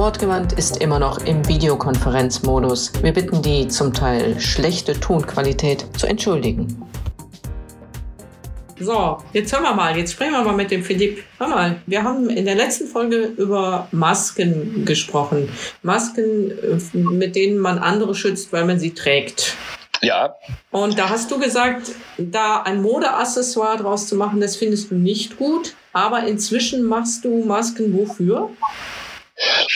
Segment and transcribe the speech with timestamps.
[0.00, 2.90] Wortgewandt ist immer noch im Videokonferenzmodus.
[3.02, 6.88] Wir bitten die zum Teil schlechte Tonqualität zu entschuldigen.
[8.78, 11.22] So, jetzt hören wir mal, jetzt sprechen wir mal mit dem Philipp.
[11.36, 15.50] Hör mal, wir haben in der letzten Folge über Masken gesprochen.
[15.82, 19.54] Masken, äh, mit denen man andere schützt, weil man sie trägt.
[20.00, 20.34] Ja.
[20.70, 25.36] Und da hast du gesagt, da ein Modeaccessoire draus zu machen, das findest du nicht
[25.36, 25.74] gut.
[25.92, 28.48] Aber inzwischen machst du Masken wofür?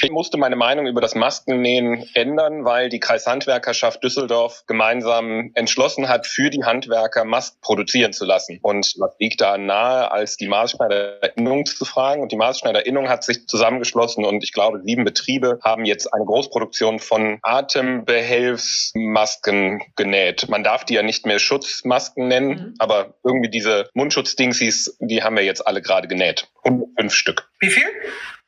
[0.03, 6.27] Ich musste meine Meinung über das Maskennähen ändern, weil die Kreishandwerkerschaft Düsseldorf gemeinsam entschlossen hat,
[6.27, 8.59] für die Handwerker Masken produzieren zu lassen.
[8.61, 12.23] Und was liegt da nahe, als die Maßschneiderinnung zu fragen?
[12.23, 16.99] Und die Maßschneiderinnung hat sich zusammengeschlossen und ich glaube, sieben Betriebe haben jetzt eine Großproduktion
[16.99, 20.49] von Atembehelfsmasken genäht.
[20.49, 22.75] Man darf die ja nicht mehr Schutzmasken nennen, mhm.
[22.79, 26.49] aber irgendwie diese Mundschutzdingsies, die haben wir jetzt alle gerade genäht.
[26.65, 27.49] 105 Stück.
[27.61, 27.87] Wie viel?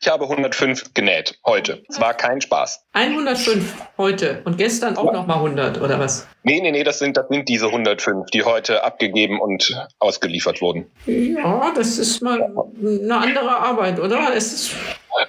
[0.01, 1.83] Ich habe 105 genäht heute.
[1.89, 2.85] Es war kein Spaß.
[2.93, 5.13] 105 heute und gestern auch ja.
[5.13, 6.27] noch mal 100 oder was?
[6.49, 10.87] Nee, nee, nee, das sind, das sind diese 105, die heute abgegeben und ausgeliefert wurden.
[11.05, 12.41] Ja, das ist mal
[12.81, 14.33] eine andere Arbeit, oder?
[14.33, 14.77] Es ist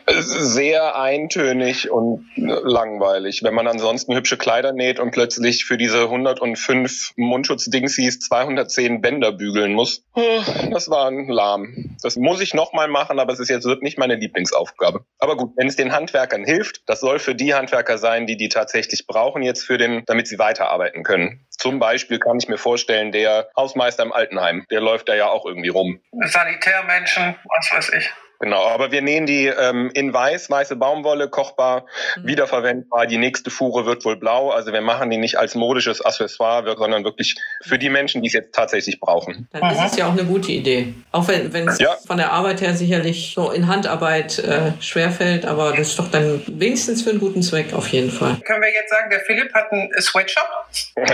[0.06, 3.42] sehr eintönig und langweilig.
[3.44, 9.74] Wenn man ansonsten hübsche Kleider näht und plötzlich für diese 105 Mundschutzdingsies 210 Bänder bügeln
[9.74, 11.96] muss, oh, das war ein Lahm.
[12.04, 15.06] Das muss ich nochmal machen, aber es ist jetzt wird nicht meine Lieblingsaufgabe.
[15.20, 18.50] Aber gut, wenn es den Handwerkern hilft, das soll für die Handwerker sein, die die
[18.50, 21.07] tatsächlich brauchen jetzt für den, damit sie weiterarbeiten können.
[21.50, 25.46] Zum Beispiel kann ich mir vorstellen, der Hausmeister im Altenheim, der läuft da ja auch
[25.46, 26.00] irgendwie rum.
[26.12, 28.14] Sanitärmenschen, was weiß ich.
[28.40, 31.86] Genau, aber wir nähen die ähm, in weiß, weiße Baumwolle, kochbar,
[32.18, 32.28] mhm.
[32.28, 33.08] wiederverwendbar.
[33.08, 34.52] Die nächste Fuhre wird wohl blau.
[34.52, 38.34] Also wir machen die nicht als modisches Accessoire, sondern wirklich für die Menschen, die es
[38.34, 39.48] jetzt tatsächlich brauchen.
[39.52, 40.94] Dann ist es ja auch eine gute Idee.
[41.12, 41.96] Auch wenn, wenn es ja.
[42.06, 46.42] von der Arbeit her sicherlich so in Handarbeit äh, schwerfällt, aber das ist doch dann
[46.48, 48.38] wenigstens für einen guten Zweck auf jeden Fall.
[48.46, 50.48] Können wir jetzt sagen, der Philipp hat einen Sweatshop?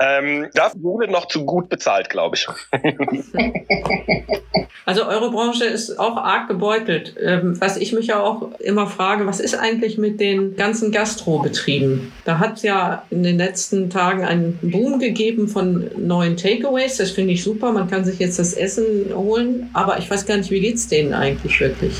[0.00, 2.46] ähm, das wurde noch zu gut bezahlt, glaube ich.
[4.84, 7.14] also eure Branche ist auch arg gebeutelt.
[7.20, 12.12] Ähm, was ich mich ja auch immer frage, was ist eigentlich mit den ganzen Gastrobetrieben?
[12.24, 16.96] Da hat es ja in den letzten Tagen einen Boom gegeben von neuen Takeaways.
[16.96, 17.72] Das finde ich super.
[17.72, 19.70] Man kann sich jetzt das Essen holen.
[19.72, 21.94] Aber ich weiß gar nicht, wie geht es denen eigentlich wirklich?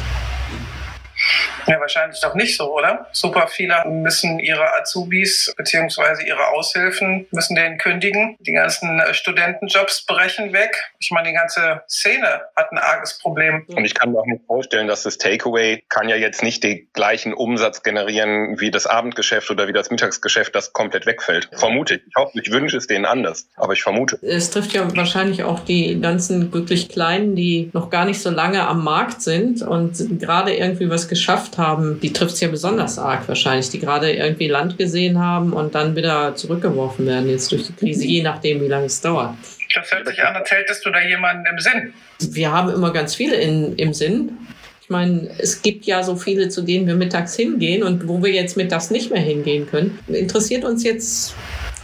[1.67, 3.07] Ja, wahrscheinlich doch nicht so, oder?
[3.13, 8.37] Super viele müssen ihre Azubis beziehungsweise ihre Aushilfen müssen denen kündigen.
[8.41, 10.77] Die ganzen äh, Studentenjobs brechen weg.
[10.99, 13.65] Ich meine, die ganze Szene hat ein arges Problem.
[13.69, 16.89] Und ich kann mir auch nicht vorstellen, dass das Takeaway kann ja jetzt nicht den
[16.93, 21.49] gleichen Umsatz generieren wie das Abendgeschäft oder wie das Mittagsgeschäft, das komplett wegfällt.
[21.53, 22.03] Vermute ich.
[22.07, 24.19] Ich hoffe, ich wünsche es denen anders, aber ich vermute.
[24.23, 28.67] Es trifft ja wahrscheinlich auch die ganzen wirklich Kleinen, die noch gar nicht so lange
[28.67, 33.29] am Markt sind und gerade irgendwie was geschafft haben, die trifft es ja besonders arg
[33.29, 37.73] wahrscheinlich, die gerade irgendwie Land gesehen haben und dann wieder zurückgeworfen werden jetzt durch die
[37.73, 39.35] Krise, je nachdem, wie lange es dauert.
[39.75, 41.95] Das hört sich an, als hättest du da jemanden im Sinn.
[42.21, 44.37] Wir haben immer ganz viele in, im Sinn.
[44.81, 48.31] Ich meine, es gibt ja so viele, zu denen wir mittags hingehen und wo wir
[48.31, 49.99] jetzt mittags nicht mehr hingehen können.
[50.09, 51.35] Interessiert uns jetzt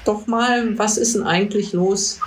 [0.04, 2.20] doch mal, was ist denn eigentlich los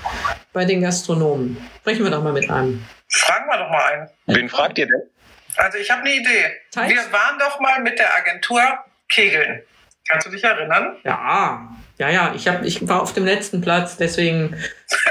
[0.51, 1.57] bei den Gastronomen?
[1.81, 2.83] Sprechen wir doch mal mit einem.
[3.07, 4.09] Fragen wir doch mal einen.
[4.25, 5.12] Wen fragt ihr denn?
[5.57, 6.51] Also ich habe eine Idee.
[6.71, 6.91] Teils?
[6.91, 8.61] Wir waren doch mal mit der Agentur
[9.09, 9.63] Kegeln.
[10.07, 10.97] Kannst du dich erinnern?
[11.03, 12.33] Ja, ja, ja.
[12.35, 14.55] Ich, hab, ich war auf dem letzten Platz, deswegen.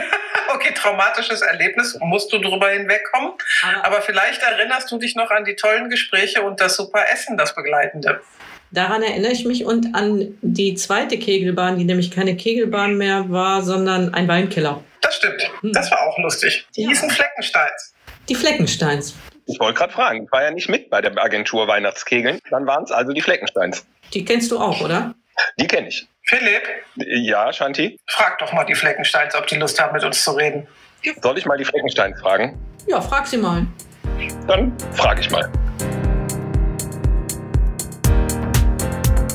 [0.55, 3.33] okay, traumatisches Erlebnis, musst du drüber hinwegkommen.
[3.63, 7.37] Aber, Aber vielleicht erinnerst du dich noch an die tollen Gespräche und das super Essen,
[7.37, 8.21] das begleitende.
[8.71, 13.62] Daran erinnere ich mich und an die zweite Kegelbahn, die nämlich keine Kegelbahn mehr war,
[13.62, 14.83] sondern ein Weinkeller.
[15.03, 15.43] Das stimmt.
[15.61, 15.73] Hm.
[15.73, 16.67] Das war auch lustig.
[16.77, 16.88] Die ja.
[16.88, 17.95] hießen Fleckensteins.
[18.29, 19.15] Die Fleckensteins.
[19.47, 22.39] Ich wollte gerade fragen, ich war ja nicht mit bei der Agentur Weihnachtskegeln.
[22.50, 23.85] Dann waren es also die Fleckensteins.
[24.15, 25.15] Die kennst du auch, oder?
[25.59, 26.06] Die kenne ich.
[26.25, 26.62] Philipp?
[26.97, 27.99] Ja, Shanti?
[28.09, 30.67] Frag doch mal die Fleckensteins, ob die Lust haben, mit uns zu reden.
[31.21, 32.59] Soll ich mal die Fleckensteins fragen?
[32.87, 33.67] Ja, frag sie mal.
[34.47, 35.50] Dann frage ich mal.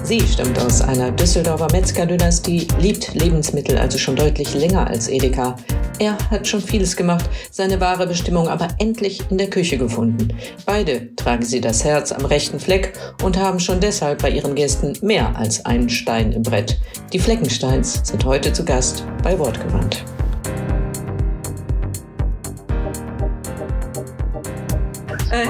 [0.07, 5.57] Sie stammt aus einer Düsseldorfer Metzger-Dynastie, liebt Lebensmittel also schon deutlich länger als Edeka.
[6.00, 10.30] Er hat schon vieles gemacht, seine wahre Bestimmung aber endlich in der Küche gefunden.
[10.65, 14.94] Beide tragen sie das Herz am rechten Fleck und haben schon deshalb bei ihren Gästen
[15.01, 16.80] mehr als einen Stein im Brett.
[17.12, 20.06] Die Fleckensteins sind heute zu Gast bei Wortgewandt.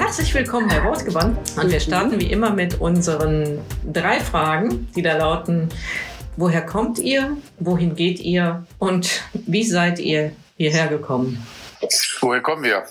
[0.08, 1.36] Herzlich willkommen bei Wortgewandt.
[1.58, 5.68] Und wir starten wie immer mit unseren drei Fragen, die da lauten,
[6.38, 11.46] woher kommt ihr, wohin geht ihr und wie seid ihr hierher gekommen?
[12.22, 12.86] Woher kommen wir?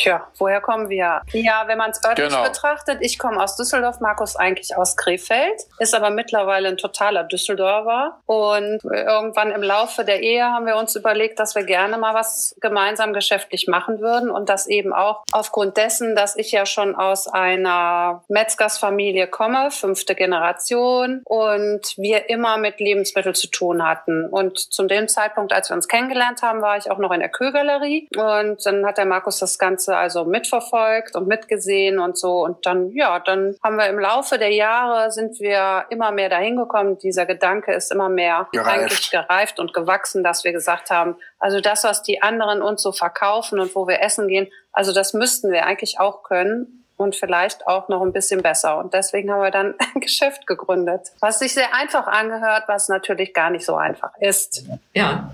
[0.00, 1.20] Tja, woher kommen wir?
[1.32, 2.42] Ja, wenn man es örtlich genau.
[2.42, 8.18] betrachtet, ich komme aus Düsseldorf, Markus eigentlich aus Krefeld, ist aber mittlerweile ein totaler Düsseldorfer.
[8.24, 12.56] Und irgendwann im Laufe der Ehe haben wir uns überlegt, dass wir gerne mal was
[12.62, 17.28] gemeinsam geschäftlich machen würden und das eben auch aufgrund dessen, dass ich ja schon aus
[17.28, 24.26] einer Metzgersfamilie komme, fünfte Generation, und wir immer mit Lebensmitteln zu tun hatten.
[24.26, 27.28] Und zu dem Zeitpunkt, als wir uns kennengelernt haben, war ich auch noch in der
[27.28, 32.44] Kühlgalerie und dann hat der Markus das Ganze Ganze also mitverfolgt und mitgesehen und so.
[32.44, 36.56] Und dann, ja, dann haben wir im Laufe der Jahre sind wir immer mehr dahin
[36.56, 36.98] gekommen.
[36.98, 38.68] Dieser Gedanke ist immer mehr gereift.
[38.68, 42.92] eigentlich gereift und gewachsen, dass wir gesagt haben, also das, was die anderen uns so
[42.92, 47.66] verkaufen und wo wir essen gehen, also das müssten wir eigentlich auch können und vielleicht
[47.66, 48.78] auch noch ein bisschen besser.
[48.78, 53.34] Und deswegen haben wir dann ein Geschäft gegründet, was sich sehr einfach angehört, was natürlich
[53.34, 54.64] gar nicht so einfach ist.
[54.92, 55.32] Ja.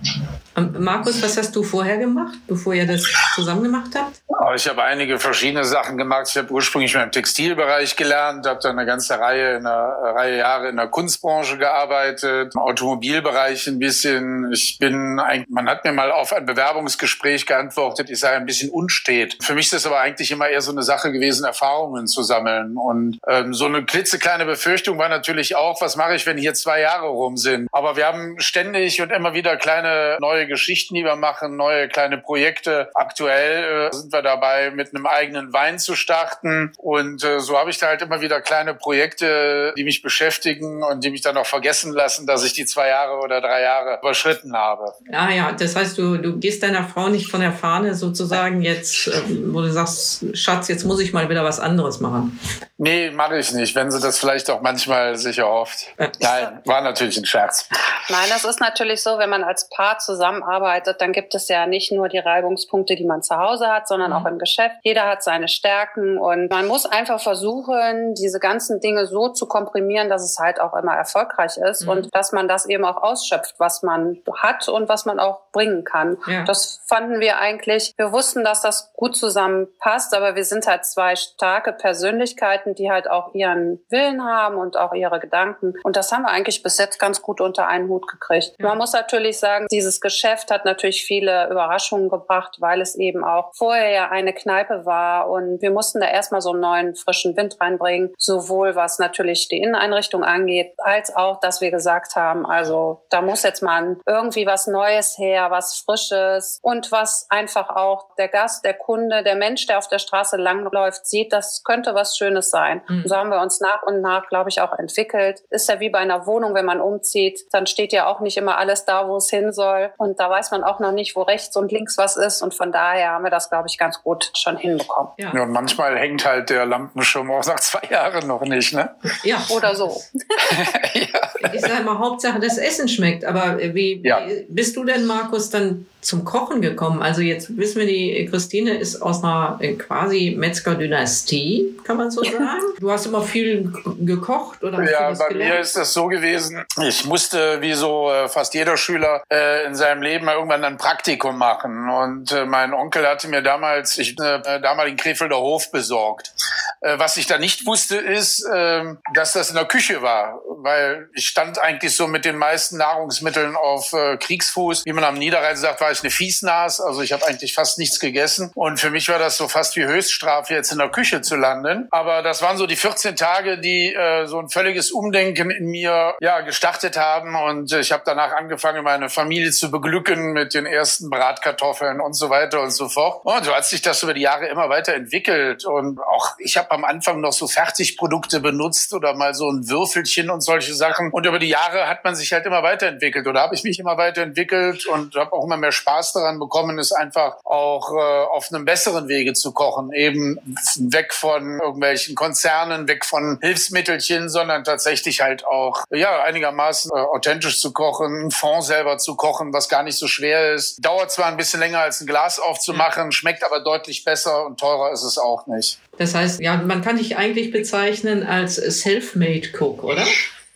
[0.56, 3.04] Ähm, Markus, was hast du vorher gemacht, bevor ihr das
[3.34, 4.22] zusammen gemacht habt?
[4.54, 6.26] Ich habe einige verschiedene Sachen gemacht.
[6.28, 10.38] Ich habe ursprünglich mal im Textilbereich gelernt, habe dann eine ganze Reihe, in einer Reihe
[10.38, 14.50] Jahre in der Kunstbranche gearbeitet, im Automobilbereich ein bisschen.
[14.52, 15.16] Ich bin,
[15.48, 19.36] man hat mir mal auf ein Bewerbungsgespräch geantwortet, ich sei ein bisschen unstet.
[19.42, 22.76] Für mich ist das aber eigentlich immer eher so eine Sache gewesen, Erfahrungen zu sammeln.
[22.76, 26.80] Und ähm, so eine klitzekleine Befürchtung war natürlich auch, was mache ich, wenn hier zwei
[26.80, 27.68] Jahre rum sind.
[27.72, 32.18] Aber wir haben ständig und immer wieder kleine neue Geschichten, die wir machen, neue kleine
[32.18, 32.90] Projekte.
[32.94, 36.72] Aktuell äh, sind wir dabei, mit einem eigenen Wein zu starten.
[36.78, 41.04] Und äh, so habe ich da halt immer wieder kleine Projekte, die mich beschäftigen und
[41.04, 44.56] die mich dann auch vergessen lassen, dass ich die zwei Jahre oder drei Jahre überschritten
[44.56, 44.92] habe.
[45.12, 49.08] Ah ja, das heißt, du, du gehst deiner Frau nicht von der Fahne sozusagen jetzt,
[49.08, 49.12] äh,
[49.52, 52.38] wo du sagst, Schatz, jetzt muss ich mal wieder was anderes machen.
[52.78, 55.86] Nee, mache ich nicht, wenn sie das vielleicht auch manchmal sich erhofft.
[56.20, 57.68] Nein, war natürlich ein Scherz.
[58.08, 59.98] Nein, das ist natürlich so, wenn man als Paar
[60.36, 64.10] zusammenarbeitet, dann gibt es ja nicht nur die Reibungspunkte, die man zu Hause hat, sondern
[64.10, 64.16] mhm.
[64.16, 64.76] auch im Geschäft.
[64.82, 70.08] Jeder hat seine Stärken und man muss einfach versuchen, diese ganzen Dinge so zu komprimieren,
[70.08, 71.88] dass es halt auch immer erfolgreich ist mhm.
[71.88, 75.84] und dass man das eben auch ausschöpft, was man hat und was man auch bringen
[75.84, 76.18] kann.
[76.26, 76.44] Ja.
[76.44, 81.16] Das fanden wir eigentlich, wir wussten, dass das gut zusammenpasst, aber wir sind halt zwei
[81.16, 85.74] starke Persönlichkeiten, die halt auch ihren Willen haben und auch ihre Gedanken.
[85.82, 88.54] Und das haben wir eigentlich bis jetzt ganz gut unter einen Hut gekriegt.
[88.58, 88.68] Ja.
[88.68, 93.50] Man muss natürlich sagen, dieses Geschäft hat natürlich viele Überraschungen gebracht, weil es eben auch
[93.54, 97.60] vorher ja eine Kneipe war und wir mussten da erstmal so einen neuen frischen Wind
[97.60, 103.22] reinbringen, sowohl was natürlich die Inneneinrichtung angeht, als auch, dass wir gesagt haben, also da
[103.22, 108.64] muss jetzt mal irgendwie was Neues her, was Frisches und was einfach auch der Gast,
[108.64, 112.82] der Kunde, der Mensch, der auf der Straße langläuft, sieht, das könnte was Schönes sein.
[112.88, 113.04] Mhm.
[113.06, 115.42] So haben wir uns nach und nach, glaube ich, auch entwickelt.
[115.50, 118.58] Ist ja wie bei einer Wohnung, wenn man umzieht, dann steht ja auch nicht immer
[118.58, 119.92] alles da, wo es hin soll.
[119.98, 122.42] Und da weiß man auch noch nicht, wo rechts und links was ist.
[122.42, 125.12] Und von daher haben wir das, glaube ich, ganz gut schon hinbekommen.
[125.18, 125.32] Ja.
[125.34, 128.94] ja, und manchmal hängt halt der Lampenschirm auch nach zwei Jahren noch nicht, ne?
[129.22, 129.38] Ja.
[129.50, 130.00] Oder so.
[130.94, 131.50] ja.
[131.52, 133.24] Ich sage mal, Hauptsache das Essen schmeckt.
[133.24, 134.20] Aber wie, ja.
[134.26, 137.02] wie bist du denn, Markus, dann zum Kochen gekommen?
[137.02, 142.22] Also jetzt wissen wir, die Christine ist aus einer äh, quasi Metzger-Dynastie, kann man so
[142.22, 142.62] sagen.
[142.78, 145.54] Du hast immer viel gekocht oder Ja, bei gelernt?
[145.54, 146.64] mir ist das so gewesen.
[146.86, 151.38] Ich musste, wie so äh, fast jeder Schüler, äh, in seinem Leben irgendwann ein Praktikum
[151.38, 151.88] machen.
[151.88, 156.32] Und mein Onkel hatte mir damals, ich äh, damaligen Krefelder Hof besorgt.
[156.80, 161.26] was ich da nicht wusste, ist, ähm, dass das in der Küche war, weil ich
[161.26, 164.84] stand eigentlich so mit den meisten Nahrungsmitteln auf Kriegsfuß.
[164.84, 167.98] Wie man am Niederrhein sagt, war ich eine Fiesnas, also ich habe eigentlich fast nichts
[167.98, 168.50] gegessen.
[168.54, 171.88] Und für mich war das so fast wie Höchststrafe, jetzt in der Küche zu landen.
[171.90, 176.14] Aber das waren so die 14 Tage, die äh, so ein völliges Umdenken in mir
[176.20, 177.34] ja gestartet haben.
[177.34, 182.28] Und ich habe danach angefangen, meine Familie zu beglücken mit den ersten Bratkartoffeln und so
[182.28, 183.24] weiter und so fort.
[183.24, 185.64] Und so hat sich das über die Jahre immer weiter entwickelt.
[185.64, 190.28] Und auch ich habe am Anfang noch so Fertigprodukte benutzt oder mal so ein Würfelchen
[190.30, 191.10] und solche Sachen.
[191.12, 193.96] Und über die Jahre hat man sich halt immer weiterentwickelt oder habe ich mich immer
[193.96, 198.64] weiterentwickelt und habe auch immer mehr Spaß daran bekommen, es einfach auch äh, auf einem
[198.64, 199.92] besseren Wege zu kochen.
[199.92, 200.38] Eben
[200.78, 207.60] weg von irgendwelchen Konzernen, weg von Hilfsmittelchen, sondern tatsächlich halt auch ja einigermaßen äh, authentisch
[207.60, 210.82] zu kochen, Fond selber zu kochen, was gar nicht so schwer ist.
[210.82, 214.90] Dauert zwar ein bisschen länger als ein Glas aufzumachen, schmeckt aber deutlich besser und teurer
[214.92, 215.78] ist es auch nicht.
[215.98, 220.04] Das heißt, ja, man kann dich eigentlich bezeichnen als Self-Made Cook, oder?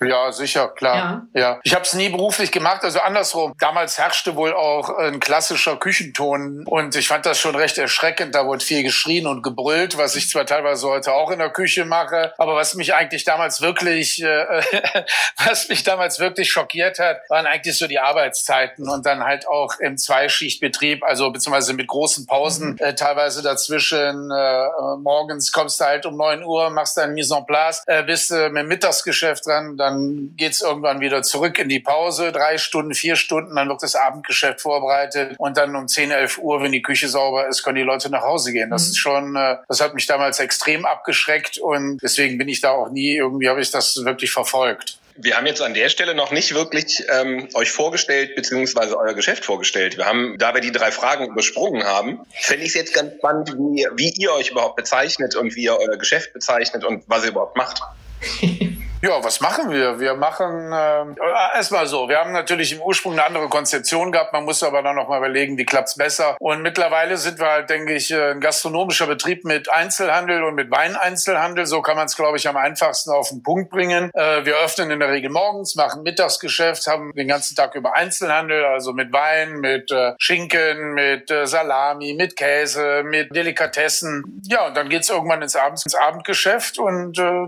[0.02, 1.28] Ja, sicher, klar.
[1.34, 1.40] Ja.
[1.40, 1.60] ja.
[1.62, 3.52] Ich habe es nie beruflich gemacht, also andersrum.
[3.58, 8.34] Damals herrschte wohl auch ein klassischer Küchenton und ich fand das schon recht erschreckend.
[8.34, 11.84] Da wurde viel geschrien und gebrüllt, was ich zwar teilweise heute auch in der Küche
[11.84, 14.62] mache, aber was mich eigentlich damals wirklich, äh,
[15.44, 19.78] was mich damals wirklich schockiert hat, waren eigentlich so die Arbeitszeiten und dann halt auch
[19.80, 22.78] im Zweischichtbetrieb, also beziehungsweise mit großen Pausen mhm.
[22.78, 24.30] äh, teilweise dazwischen.
[24.30, 24.68] Äh,
[25.02, 28.48] morgens kommst du halt um neun Uhr, machst dein Mise en place, äh, bist äh,
[28.48, 32.94] mit dem Mittagsgeschäft dran, dann dann geht's irgendwann wieder zurück in die Pause, drei Stunden,
[32.94, 36.82] vier Stunden, dann wird das Abendgeschäft vorbereitet und dann um 10, 11 Uhr, wenn die
[36.82, 38.70] Küche sauber ist, können die Leute nach Hause gehen.
[38.70, 38.90] Das mhm.
[38.90, 42.90] ist schon, äh, das hat mich damals extrem abgeschreckt und deswegen bin ich da auch
[42.90, 44.98] nie, irgendwie habe ich das wirklich verfolgt.
[45.16, 49.44] Wir haben jetzt an der Stelle noch nicht wirklich ähm, euch vorgestellt, beziehungsweise euer Geschäft
[49.44, 49.98] vorgestellt.
[49.98, 53.52] Wir haben, da wir die drei Fragen übersprungen haben, fände ich es jetzt ganz spannend,
[53.52, 57.30] wie, wie ihr euch überhaupt bezeichnet und wie ihr euer Geschäft bezeichnet und was ihr
[57.30, 57.82] überhaupt macht.
[59.02, 59.98] Ja, was machen wir?
[59.98, 62.10] Wir machen äh, erstmal so.
[62.10, 64.34] Wir haben natürlich im Ursprung eine andere Konzeption gehabt.
[64.34, 66.36] Man muss aber dann noch mal überlegen, wie klappt's besser.
[66.38, 70.70] Und mittlerweile sind wir halt, denke ich, äh, ein gastronomischer Betrieb mit Einzelhandel und mit
[70.70, 71.64] Weineinzelhandel.
[71.64, 74.10] So kann man es, glaube ich, am einfachsten auf den Punkt bringen.
[74.12, 78.66] Äh, wir öffnen in der Regel morgens, machen Mittagsgeschäft, haben den ganzen Tag über Einzelhandel,
[78.66, 84.42] also mit Wein, mit äh, Schinken, mit äh, Salami, mit Käse, mit Delikatessen.
[84.46, 87.46] Ja, und dann geht's irgendwann ins, Abends, ins Abendgeschäft und äh,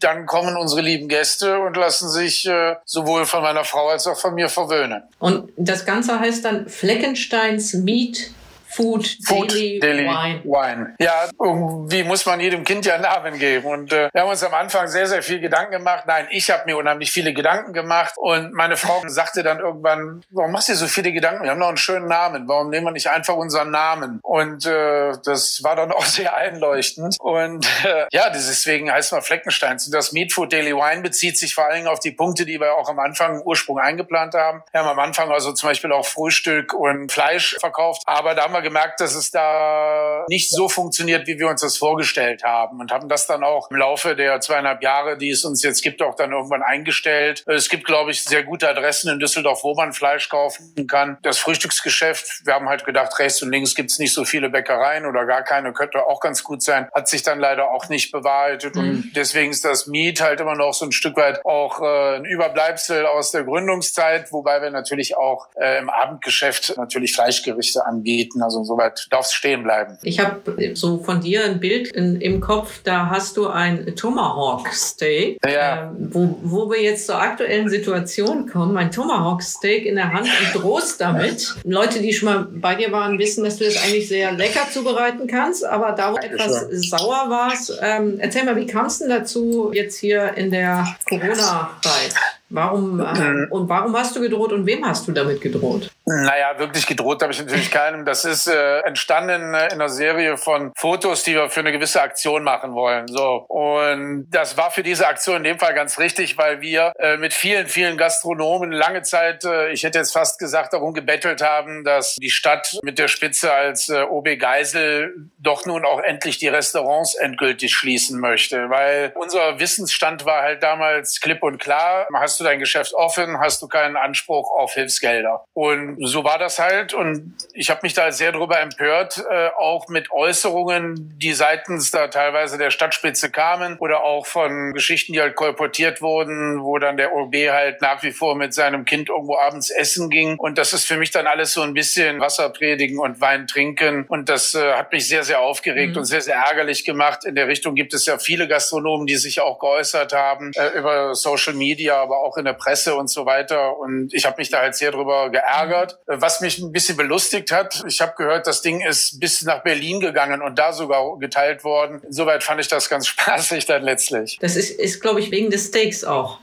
[0.00, 4.18] dann kommen unsere lieben Gäste und lassen sich äh, sowohl von meiner Frau als auch
[4.18, 5.02] von mir verwöhnen.
[5.18, 8.30] Und das Ganze heißt dann Fleckensteins Meat
[8.74, 10.42] Food, Food Daily, Daily Wine.
[10.44, 10.94] Wine.
[10.98, 13.66] Ja, irgendwie muss man jedem Kind ja einen Namen geben.
[13.66, 16.04] Und äh, wir haben uns am Anfang sehr, sehr viel Gedanken gemacht.
[16.06, 18.14] Nein, ich habe mir unheimlich viele Gedanken gemacht.
[18.16, 21.44] Und meine Frau sagte dann irgendwann, warum machst du so viele Gedanken?
[21.44, 22.48] Wir haben noch einen schönen Namen.
[22.48, 24.20] Warum nehmen wir nicht einfach unseren Namen?
[24.22, 27.16] Und äh, das war dann auch sehr einleuchtend.
[27.20, 29.86] Und äh, ja, deswegen heißt man Fleckensteins.
[29.86, 32.58] Und das Meat Food Daily Wine bezieht sich vor allen Dingen auf die Punkte, die
[32.58, 34.62] wir auch am Anfang im Ursprung eingeplant haben.
[34.70, 38.02] Wir haben am Anfang also zum Beispiel auch Frühstück und Fleisch verkauft.
[38.06, 41.76] Aber da haben wir gemerkt, dass es da nicht so funktioniert, wie wir uns das
[41.76, 45.62] vorgestellt haben und haben das dann auch im Laufe der zweieinhalb Jahre, die es uns
[45.62, 47.44] jetzt gibt, auch dann irgendwann eingestellt.
[47.46, 51.18] Es gibt, glaube ich, sehr gute Adressen in Düsseldorf, wo man Fleisch kaufen kann.
[51.22, 55.06] Das Frühstücksgeschäft, wir haben halt gedacht, rechts und links gibt es nicht so viele Bäckereien
[55.06, 58.76] oder gar keine, könnte auch ganz gut sein, hat sich dann leider auch nicht bewahrheitet.
[58.76, 58.80] Mhm.
[58.80, 62.24] Und deswegen ist das Miet halt immer noch so ein Stück weit auch äh, ein
[62.24, 68.42] Überbleibsel aus der Gründungszeit, wobei wir natürlich auch äh, im Abendgeschäft natürlich Fleischgerichte anbieten.
[68.42, 69.98] Also soweit darf es stehen bleiben.
[70.02, 74.68] Ich habe so von dir ein Bild in, im Kopf, da hast du ein Tomahawk
[74.72, 75.84] Steak, ja.
[75.84, 78.76] äh, wo, wo wir jetzt zur aktuellen Situation kommen.
[78.76, 81.54] Ein Tomahawk Steak in der Hand und drohst damit.
[81.64, 85.26] Leute, die schon mal bei dir waren, wissen, dass du das eigentlich sehr lecker zubereiten
[85.26, 89.70] kannst, aber da wo etwas sauer warst, ähm, erzähl mal, wie kam es denn dazu
[89.72, 92.14] jetzt hier in der Corona-Zeit?
[92.54, 95.90] Warum, äh, und warum hast du gedroht und wem hast du damit gedroht?
[96.04, 98.04] Naja, wirklich gedroht habe ich natürlich keinem.
[98.04, 102.02] Das ist äh, entstanden äh, in einer Serie von Fotos, die wir für eine gewisse
[102.02, 103.08] Aktion machen wollen.
[103.08, 107.16] So und das war für diese Aktion in dem Fall ganz richtig, weil wir äh,
[107.16, 111.84] mit vielen, vielen Gastronomen lange Zeit, äh, ich hätte jetzt fast gesagt, darum gebettelt haben,
[111.84, 116.48] dass die Stadt mit der Spitze als äh, OB Geisel doch nun auch endlich die
[116.48, 122.06] Restaurants endgültig schließen möchte, weil unser Wissensstand war halt damals klipp und klar.
[122.12, 126.58] Hast du dein Geschäft offen, hast du keinen Anspruch auf Hilfsgelder und so war das
[126.58, 126.94] halt.
[126.94, 132.08] Und ich habe mich da sehr drüber empört, äh, auch mit Äußerungen, die seitens da
[132.08, 137.14] teilweise der Stadtspitze kamen oder auch von Geschichten, die halt kolportiert wurden, wo dann der
[137.14, 140.38] OB halt nach wie vor mit seinem Kind irgendwo abends essen ging.
[140.38, 144.04] Und das ist für mich dann alles so ein bisschen Wasser predigen und Wein trinken.
[144.08, 145.98] Und das äh, hat mich sehr, sehr aufgeregt mhm.
[145.98, 147.24] und sehr, sehr ärgerlich gemacht.
[147.24, 151.14] In der Richtung gibt es ja viele Gastronomen, die sich auch geäußert haben äh, über
[151.14, 153.78] Social Media, aber auch in der Presse und so weiter.
[153.78, 157.50] Und ich habe mich da halt sehr drüber geärgert gehört, was mich ein bisschen belustigt
[157.52, 157.82] hat.
[157.86, 162.02] Ich habe gehört, das Ding ist bis nach Berlin gegangen und da sogar geteilt worden.
[162.04, 164.38] Insoweit fand ich das ganz spaßig dann letztlich.
[164.40, 166.38] Das ist, ist glaube ich, wegen des Steaks auch.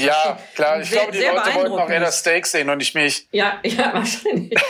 [0.00, 0.80] Ja, klar.
[0.80, 3.28] Ich sehr, glaube, die Leute wollten auch eher das Steak sehen und nicht mich.
[3.30, 4.52] Ja, ja, wahrscheinlich.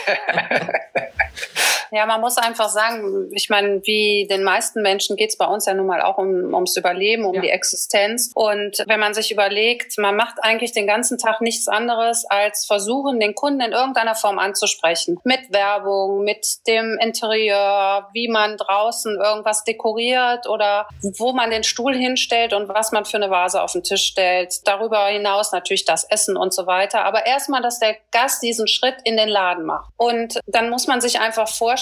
[1.91, 5.65] Ja, man muss einfach sagen, ich meine, wie den meisten Menschen geht es bei uns
[5.65, 7.41] ja nun mal auch um, ums Überleben, um ja.
[7.41, 8.31] die Existenz.
[8.33, 13.19] Und wenn man sich überlegt, man macht eigentlich den ganzen Tag nichts anderes, als versuchen,
[13.19, 15.19] den Kunden in irgendeiner Form anzusprechen.
[15.23, 21.95] Mit Werbung, mit dem Interieur, wie man draußen irgendwas dekoriert oder wo man den Stuhl
[21.95, 24.67] hinstellt und was man für eine Vase auf den Tisch stellt.
[24.67, 27.03] Darüber hinaus natürlich das Essen und so weiter.
[27.05, 29.91] Aber erstmal, dass der Gast diesen Schritt in den Laden macht.
[29.97, 31.78] Und dann muss man sich einfach vorstellen,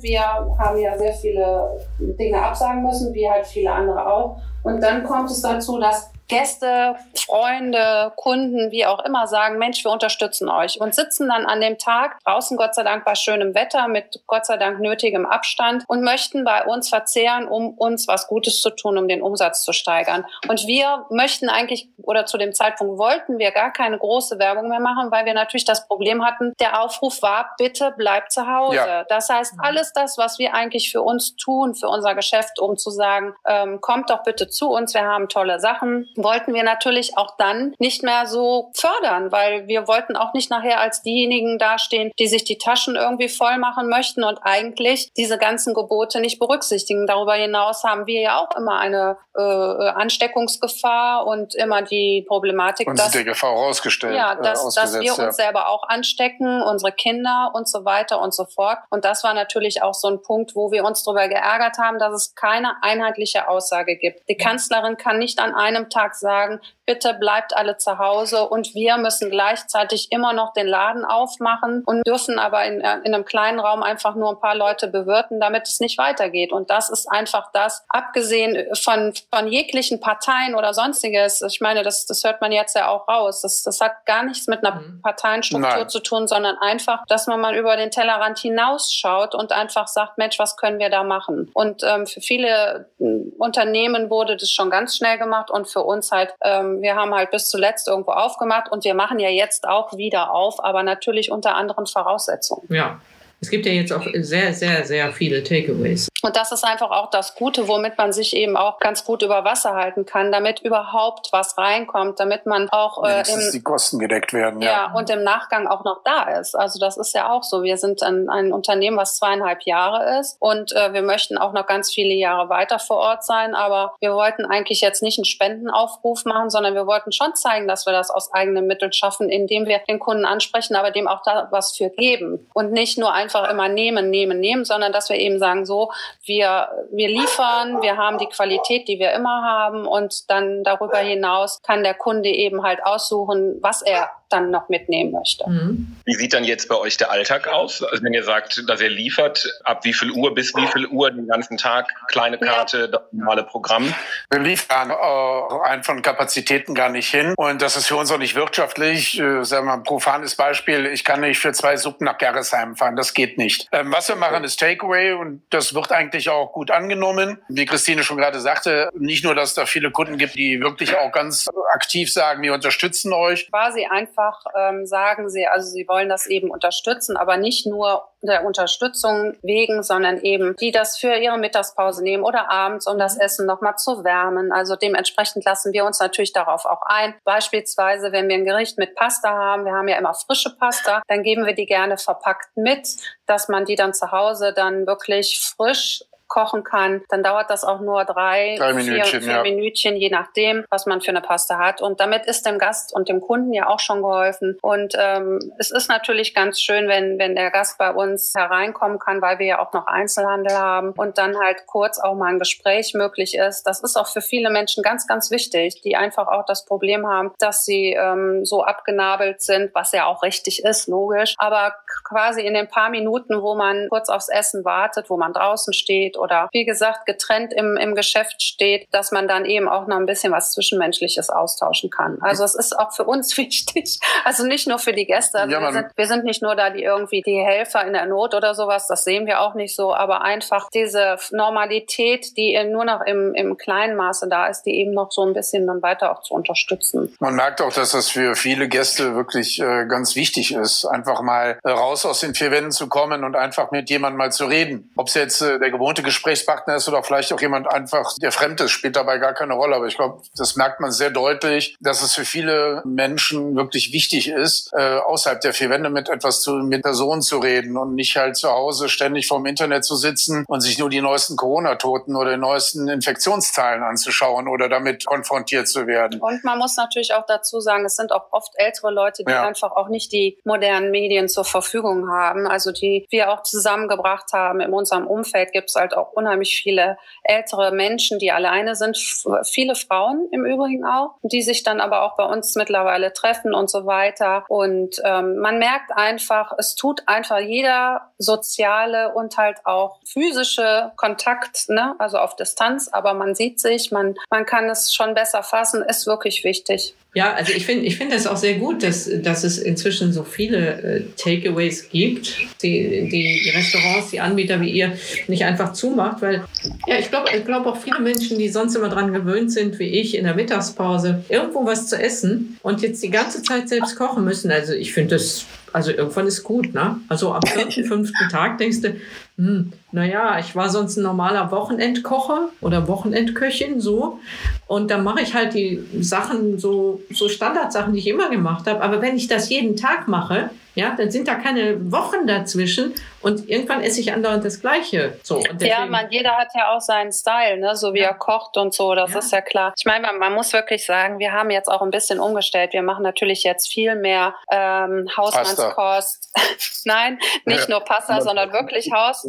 [0.00, 4.38] wir haben ja sehr viele Dinge absagen müssen, wie halt viele andere auch.
[4.62, 9.90] Und dann kommt es dazu, dass Gäste, Freunde, Kunden, wie auch immer sagen, Mensch, wir
[9.90, 13.88] unterstützen euch und sitzen dann an dem Tag draußen Gott sei Dank bei schönem Wetter
[13.88, 18.60] mit Gott sei Dank nötigem Abstand und möchten bei uns verzehren, um uns was Gutes
[18.62, 20.24] zu tun, um den Umsatz zu steigern.
[20.48, 24.80] Und wir möchten eigentlich oder zu dem Zeitpunkt wollten wir gar keine große Werbung mehr
[24.80, 28.76] machen, weil wir natürlich das Problem hatten, der Aufruf war, bitte bleibt zu Hause.
[28.76, 29.04] Ja.
[29.04, 32.90] Das heißt, alles das, was wir eigentlich für uns tun, für unser Geschäft, um zu
[32.90, 37.36] sagen, ähm, kommt doch bitte zu uns, wir haben tolle Sachen, wollten wir natürlich auch
[37.36, 42.26] dann nicht mehr so fördern, weil wir wollten auch nicht nachher als diejenigen dastehen, die
[42.26, 47.06] sich die Taschen irgendwie voll machen möchten und eigentlich diese ganzen Gebote nicht berücksichtigen.
[47.06, 52.98] Darüber hinaus haben wir ja auch immer eine äh, Ansteckungsgefahr und immer die Problematik, und
[52.98, 55.32] dass, die Gefahr rausgestellt, ja, dass, äh, dass wir uns ja.
[55.32, 58.78] selber auch anstecken, unsere Kinder und so weiter und so fort.
[58.90, 62.12] Und das war natürlich auch so ein Punkt, wo wir uns darüber geärgert haben, dass
[62.12, 64.28] es keine einheitliche Aussage gibt.
[64.28, 68.74] Die Kanzlerin kann nicht an einem Tag Tag sagen, bitte bleibt alle zu Hause und
[68.74, 73.24] wir müssen gleichzeitig immer noch den Laden aufmachen und dürfen aber in, äh, in einem
[73.24, 76.52] kleinen Raum einfach nur ein paar Leute bewirten, damit es nicht weitergeht.
[76.52, 81.42] Und das ist einfach das, abgesehen von, von jeglichen Parteien oder sonstiges.
[81.42, 83.40] Ich meine, das, das hört man jetzt ja auch raus.
[83.42, 85.00] Das, das hat gar nichts mit einer mhm.
[85.02, 85.88] Parteienstruktur Nein.
[85.88, 90.38] zu tun, sondern einfach, dass man mal über den Tellerrand hinausschaut und einfach sagt, Mensch,
[90.38, 91.50] was können wir da machen?
[91.54, 92.90] Und ähm, für viele
[93.38, 97.30] Unternehmen wurde das schon ganz schnell gemacht und für uns halt ähm, wir haben halt
[97.30, 101.54] bis zuletzt irgendwo aufgemacht und wir machen ja jetzt auch wieder auf, aber natürlich unter
[101.54, 102.66] anderen Voraussetzungen.
[102.68, 103.00] Ja.
[103.40, 106.08] Es gibt ja jetzt auch sehr, sehr, sehr viele Takeaways.
[106.24, 109.44] Und das ist einfach auch das Gute, womit man sich eben auch ganz gut über
[109.44, 114.32] Wasser halten kann, damit überhaupt was reinkommt, damit man auch äh, im, die Kosten gedeckt
[114.32, 114.62] werden.
[114.62, 114.70] Ja.
[114.70, 116.54] ja, und im Nachgang auch noch da ist.
[116.54, 117.62] Also das ist ja auch so.
[117.62, 121.66] Wir sind ein, ein Unternehmen, was zweieinhalb Jahre ist und äh, wir möchten auch noch
[121.66, 123.54] ganz viele Jahre weiter vor Ort sein.
[123.54, 127.84] Aber wir wollten eigentlich jetzt nicht einen Spendenaufruf machen, sondern wir wollten schon zeigen, dass
[127.84, 131.48] wir das aus eigenen Mitteln schaffen, indem wir den Kunden ansprechen, aber dem auch da
[131.50, 135.38] was für geben und nicht nur einfach immer nehmen, nehmen, nehmen, sondern dass wir eben
[135.38, 135.90] sagen, so,
[136.24, 141.62] wir, wir liefern, wir haben die Qualität, die wir immer haben und dann darüber hinaus
[141.62, 145.48] kann der Kunde eben halt aussuchen, was er dann noch mitnehmen möchte.
[145.48, 145.96] Mhm.
[146.04, 147.82] Wie sieht dann jetzt bei euch der Alltag aus?
[147.82, 151.10] Also wenn ihr sagt, dass ihr liefert, ab wie viel Uhr bis wie viel Uhr
[151.10, 152.86] den ganzen Tag, kleine Karte, ja.
[152.88, 153.94] das normale Programm?
[154.30, 158.18] Wir liefern äh, ein von Kapazitäten gar nicht hin und das ist für uns auch
[158.18, 159.18] nicht wirtschaftlich.
[159.18, 162.76] Äh, sagen wir mal ein profanes Beispiel, ich kann nicht für zwei Suppen nach Gerresheim
[162.76, 163.68] fahren, das geht nicht.
[163.72, 167.42] Ähm, was wir machen ist Takeaway und das wird eigentlich auch gut angenommen.
[167.48, 171.12] Wie Christine schon gerade sagte, nicht nur, dass da viele Kunden gibt, die wirklich auch
[171.12, 173.50] ganz aktiv sagen, wir unterstützen euch.
[173.50, 178.08] Quasi einfach einfach ähm, sagen sie, also sie wollen das eben unterstützen, aber nicht nur
[178.22, 183.18] der Unterstützung wegen, sondern eben die das für ihre Mittagspause nehmen oder abends, um das
[183.18, 184.50] Essen nochmal zu wärmen.
[184.52, 187.14] Also dementsprechend lassen wir uns natürlich darauf auch ein.
[187.24, 191.22] Beispielsweise, wenn wir ein Gericht mit Pasta haben, wir haben ja immer frische Pasta, dann
[191.22, 192.88] geben wir die gerne verpackt mit,
[193.26, 197.80] dass man die dann zu Hause dann wirklich frisch kochen kann, dann dauert das auch
[197.80, 199.42] nur drei, drei Minütchen, vier, vier ja.
[199.42, 201.80] Minütchen, je nachdem, was man für eine Paste hat.
[201.80, 204.58] Und damit ist dem Gast und dem Kunden ja auch schon geholfen.
[204.62, 209.22] Und ähm, es ist natürlich ganz schön, wenn, wenn der Gast bei uns hereinkommen kann,
[209.22, 212.94] weil wir ja auch noch Einzelhandel haben und dann halt kurz auch mal ein Gespräch
[212.94, 213.64] möglich ist.
[213.64, 217.32] Das ist auch für viele Menschen ganz, ganz wichtig, die einfach auch das Problem haben,
[217.38, 221.34] dass sie ähm, so abgenabelt sind, was ja auch richtig ist, logisch.
[221.38, 225.72] Aber quasi in den paar Minuten, wo man kurz aufs Essen wartet, wo man draußen
[226.14, 229.96] steht oder wie gesagt getrennt im, im Geschäft steht, dass man dann eben auch noch
[229.96, 232.18] ein bisschen was Zwischenmenschliches austauschen kann.
[232.20, 235.38] Also es ist auch für uns wichtig, also nicht nur für die Gäste.
[235.38, 238.06] Also ja, wir, sind, wir sind nicht nur da die irgendwie die Helfer in der
[238.06, 242.84] Not oder sowas, das sehen wir auch nicht so, aber einfach diese Normalität, die nur
[242.84, 246.12] noch im, im kleinen Maße da ist, die eben noch so ein bisschen dann weiter
[246.12, 247.14] auch zu unterstützen.
[247.20, 251.58] Man merkt auch, dass das für viele Gäste wirklich äh, ganz wichtig ist, einfach mal
[251.62, 254.90] äh, raus aus den vier Wänden zu kommen und einfach mit jemandem mal zu reden.
[254.96, 258.60] Ob es jetzt äh, der gewohnte Gesprächspartner ist oder vielleicht auch jemand einfach, der fremd
[258.60, 259.76] ist, spielt dabei gar keine Rolle.
[259.76, 264.28] Aber ich glaube, das merkt man sehr deutlich, dass es für viele Menschen wirklich wichtig
[264.28, 268.16] ist, äh, außerhalb der vier Wände mit etwas zu, mit Personen zu reden und nicht
[268.16, 272.32] halt zu Hause ständig vorm Internet zu sitzen und sich nur die neuesten Corona-Toten oder
[272.32, 276.20] die neuesten Infektionszahlen anzuschauen oder damit konfrontiert zu werden.
[276.20, 279.46] Und man muss natürlich auch dazu sagen, es sind auch oft ältere Leute, die ja.
[279.46, 284.60] einfach auch nicht die modernen Medien zur Verfügung haben, also die wir auch zusammengebracht haben.
[284.60, 288.96] In unserem Umfeld gibt es halt auch unheimlich viele ältere Menschen, die alleine sind,
[289.44, 293.70] viele Frauen im Übrigen auch, die sich dann aber auch bei uns mittlerweile treffen und
[293.70, 294.44] so weiter.
[294.48, 301.68] Und ähm, man merkt einfach, es tut einfach jeder soziale und halt auch physische Kontakt,
[301.68, 301.94] ne?
[301.98, 306.06] also auf Distanz, aber man sieht sich, man, man kann es schon besser fassen, ist
[306.06, 306.94] wirklich wichtig.
[307.14, 310.24] Ja, also ich finde ich finde es auch sehr gut, dass, dass es inzwischen so
[310.24, 314.98] viele äh, Takeaways gibt, die, die Restaurants, die Anbieter wie ihr
[315.28, 316.44] nicht einfach zumacht, weil
[316.88, 320.00] ja, ich glaube ich glaub auch viele Menschen, die sonst immer dran gewöhnt sind, wie
[320.00, 324.24] ich, in der Mittagspause irgendwo was zu essen und jetzt die ganze Zeit selbst kochen
[324.24, 324.50] müssen.
[324.50, 326.98] Also ich finde das, also irgendwann ist gut, ne?
[327.08, 328.96] Also am vierten, fünften Tag denkst du,
[329.38, 334.18] hm, naja, ich war sonst ein normaler Wochenendkocher oder Wochenendköchin, so.
[334.66, 338.82] Und dann mache ich halt die Sachen, so, so Standardsachen, die ich immer gemacht habe.
[338.82, 343.48] Aber wenn ich das jeden Tag mache, ja, dann sind da keine Wochen dazwischen und
[343.48, 345.18] irgendwann esse ich andauernd das Gleiche.
[345.22, 347.76] So, ja, man, jeder hat ja auch seinen Style, ne?
[347.76, 348.08] so wie ja.
[348.08, 349.18] er kocht und so, das ja.
[349.20, 349.72] ist ja klar.
[349.78, 352.72] Ich meine, man, man, muss wirklich sagen, wir haben jetzt auch ein bisschen umgestellt.
[352.72, 356.32] Wir machen natürlich jetzt viel mehr ähm, Hausmannskost.
[356.84, 357.70] Nein, nicht ja.
[357.70, 359.24] nur Pasta, sondern wirklich Haus,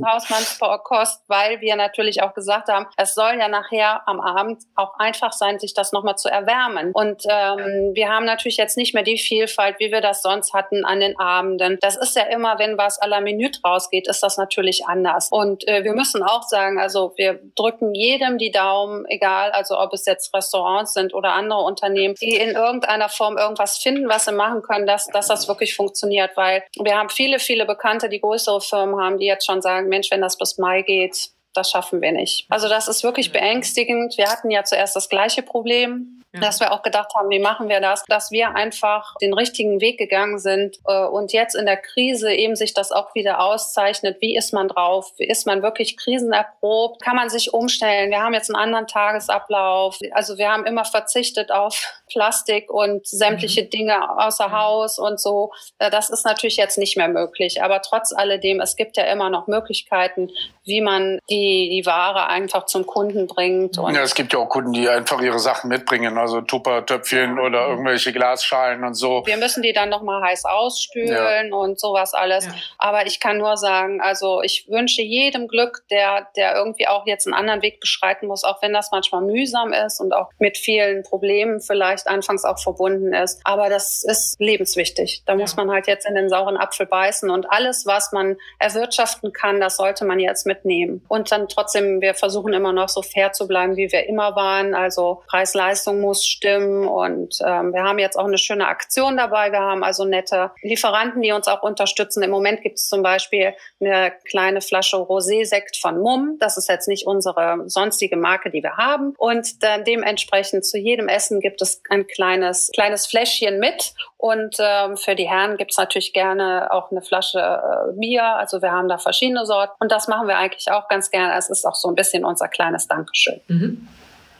[0.62, 5.32] Hausmannskost, weil wir natürlich auch gesagt haben, es soll ja nachher am Abend auch einfach
[5.32, 6.92] sein, sich das nochmal zu erwärmen.
[6.94, 10.86] Und ähm, wir haben natürlich jetzt nicht mehr die Vielfalt, wie wir das sonst hatten
[10.86, 11.78] an den Abend Abenden.
[11.82, 15.30] Das ist ja immer, wenn was à la Minute rausgeht, ist das natürlich anders.
[15.32, 19.94] Und äh, wir müssen auch sagen, also wir drücken jedem die Daumen, egal, also ob
[19.94, 24.32] es jetzt Restaurants sind oder andere Unternehmen, die in irgendeiner Form irgendwas finden, was sie
[24.32, 26.32] machen können, dass, dass das wirklich funktioniert.
[26.36, 30.12] Weil wir haben viele, viele Bekannte, die größere Firmen haben, die jetzt schon sagen, Mensch,
[30.12, 32.46] wenn das bis Mai geht, das schaffen wir nicht.
[32.50, 34.18] Also das ist wirklich beängstigend.
[34.18, 37.80] Wir hatten ja zuerst das gleiche Problem dass wir auch gedacht haben, wie machen wir
[37.80, 42.32] das, dass wir einfach den richtigen Weg gegangen sind äh, und jetzt in der Krise
[42.32, 44.18] eben sich das auch wieder auszeichnet.
[44.22, 45.12] Wie ist man drauf?
[45.18, 47.02] Wie ist man wirklich krisenerprobt?
[47.02, 48.10] Kann man sich umstellen?
[48.10, 50.00] Wir haben jetzt einen anderen Tagesablauf.
[50.12, 53.70] Also wir haben immer verzichtet auf Plastik und sämtliche mhm.
[53.70, 55.52] Dinge außer Haus und so.
[55.80, 57.64] Äh, das ist natürlich jetzt nicht mehr möglich.
[57.64, 60.30] Aber trotz alledem, es gibt ja immer noch Möglichkeiten,
[60.64, 63.78] wie man die, die Ware einfach zum Kunden bringt.
[63.78, 68.12] ja, es gibt ja auch Kunden, die einfach ihre Sachen mitbringen also Tuppertöpfchen oder irgendwelche
[68.12, 69.24] Glasschalen und so.
[69.26, 71.58] Wir müssen die dann nochmal heiß ausspülen ja.
[71.58, 72.46] und sowas alles.
[72.46, 72.54] Ja.
[72.80, 77.28] Aber ich kann nur sagen, also ich wünsche jedem Glück, der, der irgendwie auch jetzt
[77.28, 81.04] einen anderen Weg beschreiten muss, auch wenn das manchmal mühsam ist und auch mit vielen
[81.04, 83.42] Problemen vielleicht anfangs auch verbunden ist.
[83.44, 85.22] Aber das ist lebenswichtig.
[85.26, 85.40] Da ja.
[85.40, 89.60] muss man halt jetzt in den sauren Apfel beißen und alles, was man erwirtschaften kann,
[89.60, 91.06] das sollte man jetzt mitnehmen.
[91.08, 94.74] Und dann trotzdem, wir versuchen immer noch so fair zu bleiben, wie wir immer waren.
[94.74, 96.88] Also Preis-Leistung muss muss stimmen.
[96.88, 99.52] Und ähm, wir haben jetzt auch eine schöne Aktion dabei.
[99.52, 102.24] Wir haben also nette Lieferanten, die uns auch unterstützen.
[102.24, 106.38] Im Moment gibt es zum Beispiel eine kleine Flasche Rosé-Sekt von Mumm.
[106.40, 109.14] Das ist jetzt nicht unsere sonstige Marke, die wir haben.
[109.18, 113.94] Und dann dementsprechend zu jedem Essen gibt es ein kleines, kleines Fläschchen mit.
[114.18, 118.24] Und ähm, für die Herren gibt es natürlich gerne auch eine Flasche äh, Bier.
[118.24, 119.74] Also wir haben da verschiedene Sorten.
[119.80, 121.38] Und das machen wir eigentlich auch ganz gerne.
[121.38, 123.42] Es ist auch so ein bisschen unser kleines Dankeschön.
[123.48, 123.88] Mhm.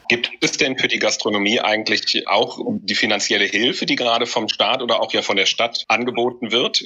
[0.08, 4.82] Gibt es denn für die Gastronomie eigentlich auch die finanzielle Hilfe, die gerade vom Staat
[4.82, 6.84] oder auch ja von der Stadt angeboten wird?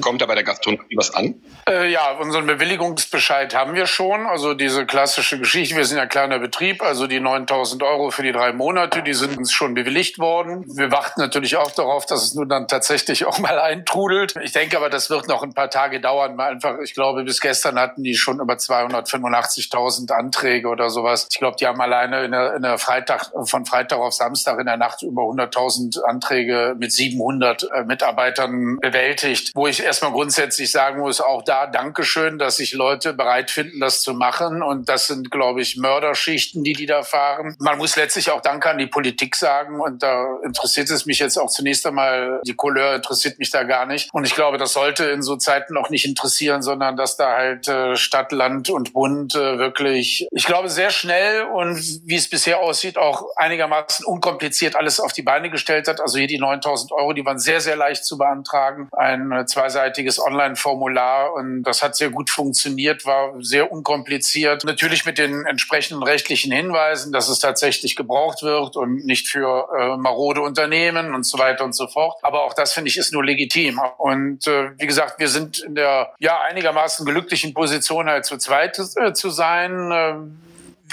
[0.00, 1.34] Kommt da bei der Gastronomie was an?
[1.68, 4.26] Äh, ja, unseren Bewilligungsbescheid haben wir schon.
[4.26, 8.32] Also diese klassische Geschichte, wir sind ja kleiner Betrieb, also die 9000 Euro für die
[8.32, 10.64] drei Monate, die sind uns schon bewilligt worden.
[10.76, 14.34] Wir warten natürlich auch darauf, dass es nun dann tatsächlich auch mal eintrudelt.
[14.42, 16.38] Ich denke aber, das wird noch ein paar Tage dauern.
[16.40, 21.28] Einfach, ich glaube, bis gestern hatten die schon über 285.000 Anträge oder sowas.
[21.30, 24.66] Ich glaube, die haben alleine in der in der Freitag, von Freitag auf Samstag in
[24.66, 31.00] der Nacht über 100.000 Anträge mit 700 äh, Mitarbeitern bewältigt, wo ich erstmal grundsätzlich sagen
[31.00, 34.62] muss, auch da Dankeschön, dass sich Leute bereit finden, das zu machen.
[34.62, 37.56] Und das sind, glaube ich, Mörderschichten, die die da fahren.
[37.58, 39.80] Man muss letztlich auch Danke an die Politik sagen.
[39.80, 43.86] Und da interessiert es mich jetzt auch zunächst einmal, die Couleur interessiert mich da gar
[43.86, 44.12] nicht.
[44.12, 47.68] Und ich glaube, das sollte in so Zeiten auch nicht interessieren, sondern dass da halt
[47.68, 52.43] äh, Stadt, Land und Bund äh, wirklich, ich glaube, sehr schnell und wie es bis
[52.44, 56.02] bisher aussieht, auch einigermaßen unkompliziert alles auf die Beine gestellt hat.
[56.02, 58.90] Also hier die 9000 Euro, die waren sehr, sehr leicht zu beantragen.
[58.92, 64.62] Ein äh, zweiseitiges Online-Formular und das hat sehr gut funktioniert, war sehr unkompliziert.
[64.64, 69.96] Natürlich mit den entsprechenden rechtlichen Hinweisen, dass es tatsächlich gebraucht wird und nicht für äh,
[69.96, 72.18] marode Unternehmen und so weiter und so fort.
[72.20, 73.80] Aber auch das finde ich ist nur legitim.
[73.96, 78.78] Und äh, wie gesagt, wir sind in der ja einigermaßen glücklichen Position, halt zu zweit
[78.96, 80.42] äh, zu sein.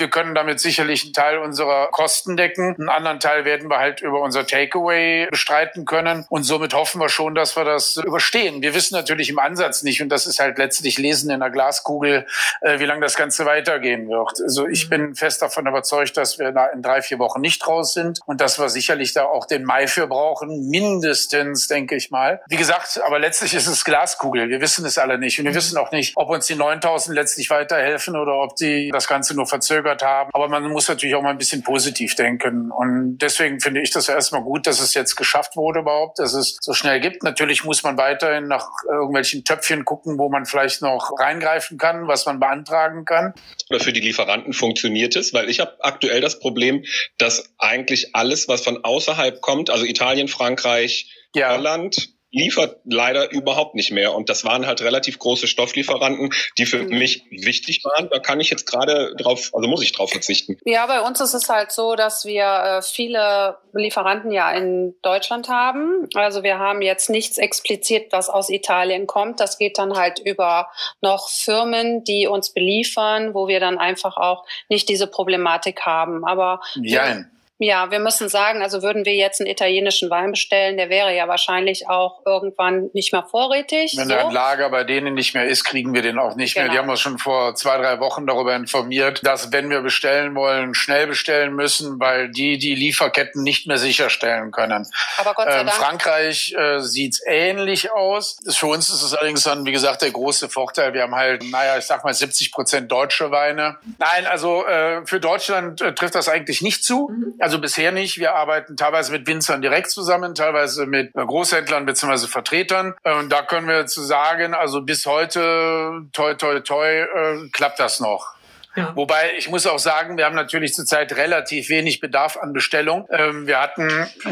[0.01, 2.75] Wir können damit sicherlich einen Teil unserer Kosten decken.
[2.75, 6.25] Einen anderen Teil werden wir halt über unser Takeaway bestreiten können.
[6.27, 8.63] Und somit hoffen wir schon, dass wir das überstehen.
[8.63, 12.25] Wir wissen natürlich im Ansatz nicht, und das ist halt letztlich Lesen in der Glaskugel,
[12.61, 14.41] äh, wie lange das Ganze weitergehen wird.
[14.41, 17.93] Also ich bin fest davon überzeugt, dass wir da in drei, vier Wochen nicht raus
[17.93, 20.67] sind und dass wir sicherlich da auch den Mai für brauchen.
[20.67, 22.41] Mindestens, denke ich mal.
[22.47, 24.49] Wie gesagt, aber letztlich ist es Glaskugel.
[24.49, 25.37] Wir wissen es alle nicht.
[25.37, 29.07] Und wir wissen auch nicht, ob uns die 9000 letztlich weiterhelfen oder ob die das
[29.07, 30.29] Ganze nur verzögern verzögert haben.
[30.33, 32.71] Aber man muss natürlich auch mal ein bisschen positiv denken.
[32.71, 36.57] Und deswegen finde ich das erstmal gut, dass es jetzt geschafft wurde überhaupt, dass es
[36.59, 37.23] so schnell gibt.
[37.23, 42.25] Natürlich muss man weiterhin nach irgendwelchen Töpfchen gucken, wo man vielleicht noch reingreifen kann, was
[42.25, 43.33] man beantragen kann.
[43.69, 46.83] Oder für die Lieferanten funktioniert es, weil ich habe aktuell das Problem,
[47.17, 51.51] dass eigentlich alles, was von außerhalb kommt, also Italien, Frankreich, ja.
[51.55, 54.15] Holland, liefert leider überhaupt nicht mehr.
[54.15, 56.97] Und das waren halt relativ große Stofflieferanten, die für mhm.
[56.97, 58.09] mich wichtig waren.
[58.09, 60.57] Da kann ich jetzt gerade drauf, also muss ich drauf verzichten.
[60.65, 65.49] Ja, bei uns ist es halt so, dass wir äh, viele Lieferanten ja in Deutschland
[65.49, 66.07] haben.
[66.15, 69.39] Also wir haben jetzt nichts explizit, was aus Italien kommt.
[69.39, 70.69] Das geht dann halt über
[71.01, 76.25] noch Firmen, die uns beliefern, wo wir dann einfach auch nicht diese Problematik haben.
[76.25, 77.23] Aber ja.
[77.63, 81.27] Ja, wir müssen sagen, also würden wir jetzt einen italienischen Wein bestellen, der wäre ja
[81.27, 83.93] wahrscheinlich auch irgendwann nicht mehr vorrätig.
[83.97, 84.15] Wenn so.
[84.15, 86.63] der im Lager bei denen nicht mehr ist, kriegen wir den auch nicht genau.
[86.63, 86.71] mehr.
[86.71, 86.83] Die genau.
[86.85, 91.05] haben uns schon vor zwei, drei Wochen darüber informiert, dass wenn wir bestellen wollen, schnell
[91.05, 94.87] bestellen müssen, weil die die Lieferketten nicht mehr sicherstellen können.
[95.17, 95.77] Aber Gott sei ähm, Dank.
[95.77, 98.39] Frankreich äh, sieht ähnlich aus.
[98.49, 100.95] Für uns ist es allerdings dann, wie gesagt, der große Vorteil.
[100.95, 103.77] Wir haben halt, naja, ich sag mal 70 Prozent deutsche Weine.
[103.99, 107.09] Nein, also äh, für Deutschland äh, trifft das eigentlich nicht zu.
[107.11, 107.35] Mhm.
[107.39, 108.17] Also also bisher nicht.
[108.17, 112.27] Wir arbeiten teilweise mit Winzern direkt zusammen, teilweise mit Großhändlern bzw.
[112.27, 112.95] Vertretern.
[113.03, 117.79] Äh, und da können wir zu sagen, also bis heute, toi, toi, toi, äh, klappt
[117.79, 118.35] das noch.
[118.75, 118.95] Ja.
[118.95, 123.07] Wobei ich muss auch sagen, wir haben natürlich zurzeit relativ wenig Bedarf an Bestellung.
[123.11, 123.89] Ähm, wir hatten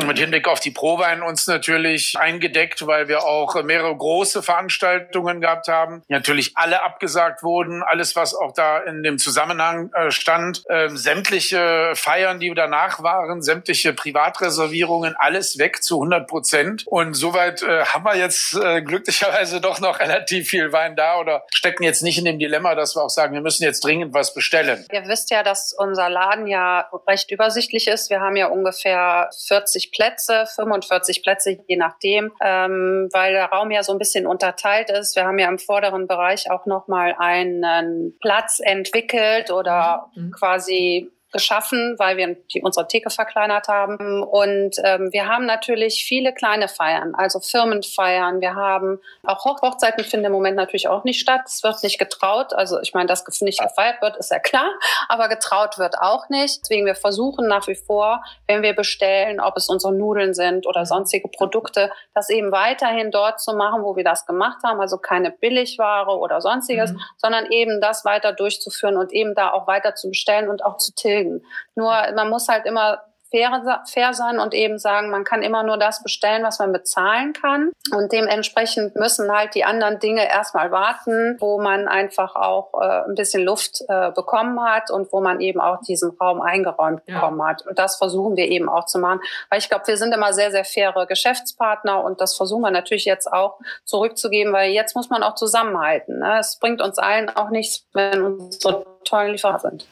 [0.08, 5.68] mit Hinblick auf die Prowein uns natürlich eingedeckt, weil wir auch mehrere große Veranstaltungen gehabt
[5.68, 7.84] haben, die natürlich alle abgesagt wurden.
[7.84, 13.42] Alles, was auch da in dem Zusammenhang äh, stand, ähm, sämtliche Feiern, die danach waren,
[13.42, 16.88] sämtliche Privatreservierungen, alles weg zu 100 Prozent.
[16.88, 21.44] Und soweit äh, haben wir jetzt äh, glücklicherweise doch noch relativ viel Wein da oder
[21.54, 24.29] stecken jetzt nicht in dem Dilemma, dass wir auch sagen, wir müssen jetzt dringend was
[24.34, 24.86] bestellen.
[24.92, 28.10] Ihr wisst ja, dass unser Laden ja recht übersichtlich ist.
[28.10, 33.84] Wir haben ja ungefähr 40 Plätze, 45 Plätze, je nachdem, ähm, weil der Raum ja
[33.84, 35.16] so ein bisschen unterteilt ist.
[35.16, 40.32] Wir haben ja im vorderen Bereich auch nochmal einen Platz entwickelt oder mhm.
[40.32, 44.24] quasi geschaffen, weil wir die, unsere Theke verkleinert haben.
[44.24, 48.42] Und ähm, wir haben natürlich viele kleine Feiern, also Firmenfeiern.
[48.42, 51.42] Wir haben auch Hochzeiten finden im Moment natürlich auch nicht statt.
[51.46, 52.54] Es wird nicht getraut.
[52.54, 54.70] Also ich meine, dass nicht gefeiert wird, ist ja klar,
[55.08, 56.62] aber getraut wird auch nicht.
[56.64, 60.86] Deswegen wir versuchen nach wie vor, wenn wir bestellen, ob es unsere Nudeln sind oder
[60.86, 64.82] sonstige Produkte, das eben weiterhin dort zu machen, wo wir das gemacht haben.
[64.82, 67.02] Also keine Billigware oder sonstiges, mhm.
[67.18, 70.94] sondern eben das weiter durchzuführen und eben da auch weiter zu bestellen und auch zu
[70.94, 71.46] tilgen tilgen.
[71.76, 73.02] Nur man muss halt immer
[73.32, 77.34] fair, fair sein und eben sagen, man kann immer nur das bestellen, was man bezahlen
[77.34, 77.72] kann.
[77.96, 83.16] Und dementsprechend müssen halt die anderen Dinge erstmal warten, wo man einfach auch äh, ein
[83.16, 87.16] bisschen Luft äh, bekommen hat und wo man eben auch diesen Raum eingeräumt ja.
[87.16, 87.66] bekommen hat.
[87.66, 89.22] Und das versuchen wir eben auch zu machen.
[89.50, 93.06] Weil ich glaube, wir sind immer sehr, sehr faire Geschäftspartner und das versuchen wir natürlich
[93.06, 96.20] jetzt auch zurückzugeben, weil jetzt muss man auch zusammenhalten.
[96.20, 96.40] Ne?
[96.40, 99.88] Es bringt uns allen auch nichts, wenn unsere tollen Lieferer sind.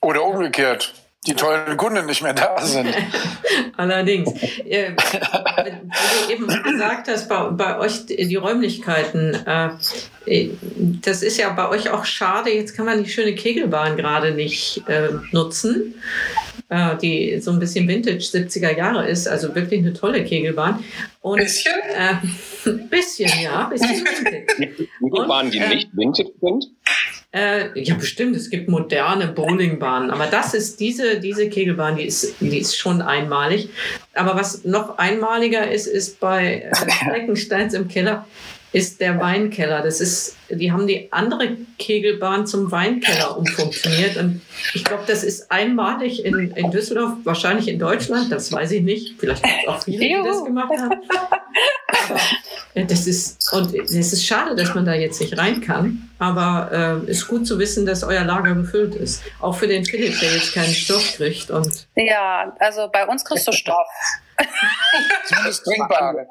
[0.00, 0.94] Oder umgekehrt
[1.26, 2.94] die tollen Kunden nicht mehr da sind.
[3.76, 4.32] Allerdings.
[4.64, 4.92] Äh,
[6.28, 10.48] wie du eben gesagt hast, bei, bei euch die Räumlichkeiten, äh,
[11.02, 12.50] das ist ja bei euch auch schade.
[12.50, 15.94] Jetzt kann man die schöne Kegelbahn gerade nicht äh, nutzen,
[16.70, 19.28] äh, die so ein bisschen Vintage 70er Jahre ist.
[19.28, 20.82] Also wirklich eine tolle Kegelbahn.
[21.20, 21.74] Und, bisschen?
[21.94, 23.64] Äh, bisschen, ja.
[23.64, 24.06] Bisschen
[25.00, 26.70] Kegelbahnen, die äh, nicht Vintage sind?
[27.32, 28.34] Äh, ja, bestimmt.
[28.36, 30.10] Es gibt moderne Bowlingbahnen.
[30.10, 33.68] Aber das ist diese, diese Kegelbahn, die ist, die ist schon einmalig.
[34.14, 38.26] Aber was noch einmaliger ist, ist bei äh, Fleckensteins im Keller.
[38.72, 39.82] ist der Weinkeller.
[39.82, 44.16] Das ist, die haben die andere Kegelbahn zum Weinkeller umfunktioniert.
[44.16, 44.40] Und
[44.74, 49.14] ich glaube, das ist einmalig in, in Düsseldorf, wahrscheinlich in Deutschland, das weiß ich nicht.
[49.18, 51.00] Vielleicht gibt es auch viele, die das gemacht haben.
[52.08, 52.20] Aber
[52.74, 56.10] das ist, und es ist schade, dass man da jetzt nicht rein kann.
[56.18, 59.22] Aber äh, ist gut zu wissen, dass euer Lager gefüllt ist.
[59.40, 61.50] Auch für den Philipp, der jetzt keinen Stoff kriegt.
[61.50, 63.88] Und ja, also bei uns kriegst du Stoff.
[65.26, 66.14] Zumindest trinkbar.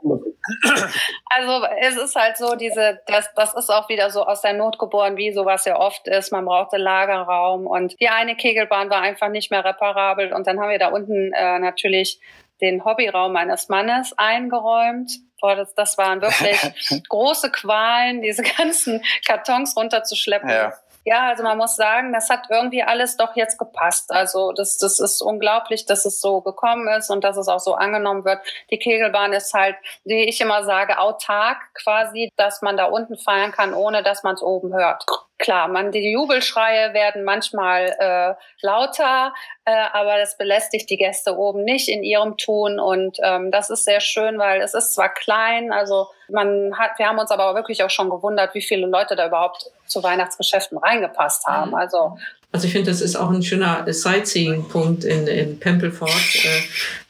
[1.32, 4.80] Also es ist halt so, diese, das, das ist auch wieder so aus der Not
[4.80, 6.32] geboren, wie sowas ja oft ist.
[6.32, 10.34] Man brauchte Lagerraum und die eine Kegelbahn war einfach nicht mehr reparabel.
[10.34, 12.20] Und dann haben wir da unten äh, natürlich
[12.62, 15.12] den Hobbyraum meines Mannes eingeräumt.
[15.40, 16.60] Boah, das, das waren wirklich
[17.10, 20.50] große Qualen, diese ganzen Kartons runterzuschleppen.
[20.50, 20.74] Ja.
[21.06, 24.12] Ja, also man muss sagen, das hat irgendwie alles doch jetzt gepasst.
[24.12, 27.74] Also das, das ist unglaublich, dass es so gekommen ist und dass es auch so
[27.74, 28.40] angenommen wird.
[28.70, 33.52] Die Kegelbahn ist halt, wie ich immer sage, autark quasi, dass man da unten feiern
[33.54, 35.06] kann, ohne dass man es oben hört
[35.40, 39.34] klar, man, die Jubelschreie werden manchmal äh, lauter,
[39.66, 43.86] äh, aber das belästigt die Gäste oben nicht in ihrem Tun und ähm, das ist
[43.86, 47.84] sehr schön, weil es ist zwar klein, also man hat, wir haben uns aber wirklich
[47.84, 51.74] auch schon gewundert, wie viele Leute da überhaupt zu Weihnachtsgeschäften reingepasst haben.
[51.74, 52.18] Also
[52.52, 56.62] also ich finde, das ist auch ein schöner Sightseeing-Punkt in, in Pempelfort, äh,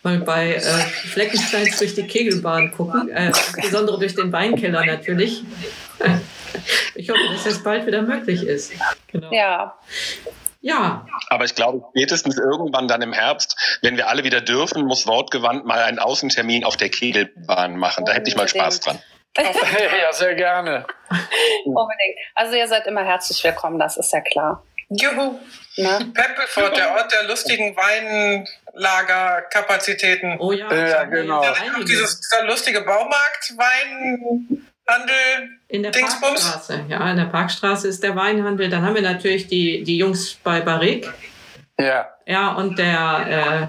[0.04, 5.43] weil bei äh, Fleckensteins durch die Kegelbahn gucken, äh, insbesondere durch den Weinkeller natürlich.
[6.95, 8.73] ich hoffe, dass das bald wieder möglich ist.
[9.08, 9.32] Genau.
[9.32, 9.78] Ja.
[10.62, 11.06] Ja.
[11.30, 15.65] Aber ich glaube, spätestens irgendwann dann im Herbst, wenn wir alle wieder dürfen, muss Wortgewandt
[15.65, 18.04] mal einen Außentermin auf der Kegelbahn machen.
[18.06, 18.99] Da hätte ich mal Spaß dran.
[19.38, 20.86] ja, sehr gerne.
[21.63, 22.17] Unbedingt.
[22.36, 24.63] Also ihr seid immer herzlich willkommen, das ist ja klar.
[24.89, 25.39] Juhu.
[25.78, 25.99] Na?
[25.99, 30.39] Pempelfurt, der Ort der lustigen Weinlagerkapazitäten.
[30.39, 31.43] Oh ja, ja genau.
[31.43, 31.54] Ja,
[31.88, 35.52] dieses, dieser lustige Baumarkt, Weinhandel.
[35.67, 36.41] In der Dingsbums.
[36.41, 38.69] Parkstraße, ja, in der Parkstraße ist der Weinhandel.
[38.69, 41.13] Dann haben wir natürlich die, die Jungs bei Barrique.
[41.80, 42.10] Ja.
[42.25, 43.67] Ja, und der, äh,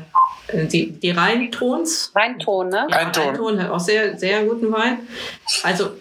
[0.53, 2.13] die, die Rheintons.
[2.15, 2.87] Rheinton, ne?
[2.91, 3.25] Ja, Rheinton.
[3.25, 5.01] Rheinton hat auch sehr, sehr guten Wein.
[5.63, 5.93] Also,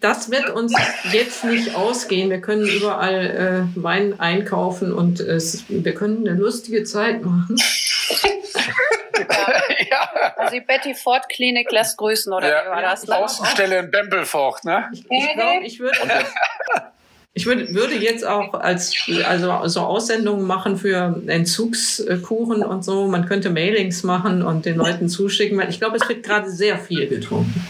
[0.00, 0.74] das wird uns
[1.12, 2.30] jetzt nicht ausgehen.
[2.30, 7.56] Wir können überall äh, Wein einkaufen und es, wir können eine lustige Zeit machen.
[9.90, 10.32] ja.
[10.36, 12.64] Also die Betty Ford Klinik lässt grüßen, oder ja.
[12.64, 13.06] wie war das?
[13.06, 13.16] Ne?
[13.16, 14.88] Außenstelle in Bempelfort, ne?
[14.92, 15.98] Ich, ich glaube, ich würde...
[17.38, 18.92] Ich würde, würde jetzt auch als
[19.24, 23.06] also so Aussendungen machen für Entzugskuchen und so.
[23.06, 26.80] Man könnte Mailings machen und den Leuten zuschicken, weil ich glaube, es wird gerade sehr
[26.80, 27.64] viel getrunken.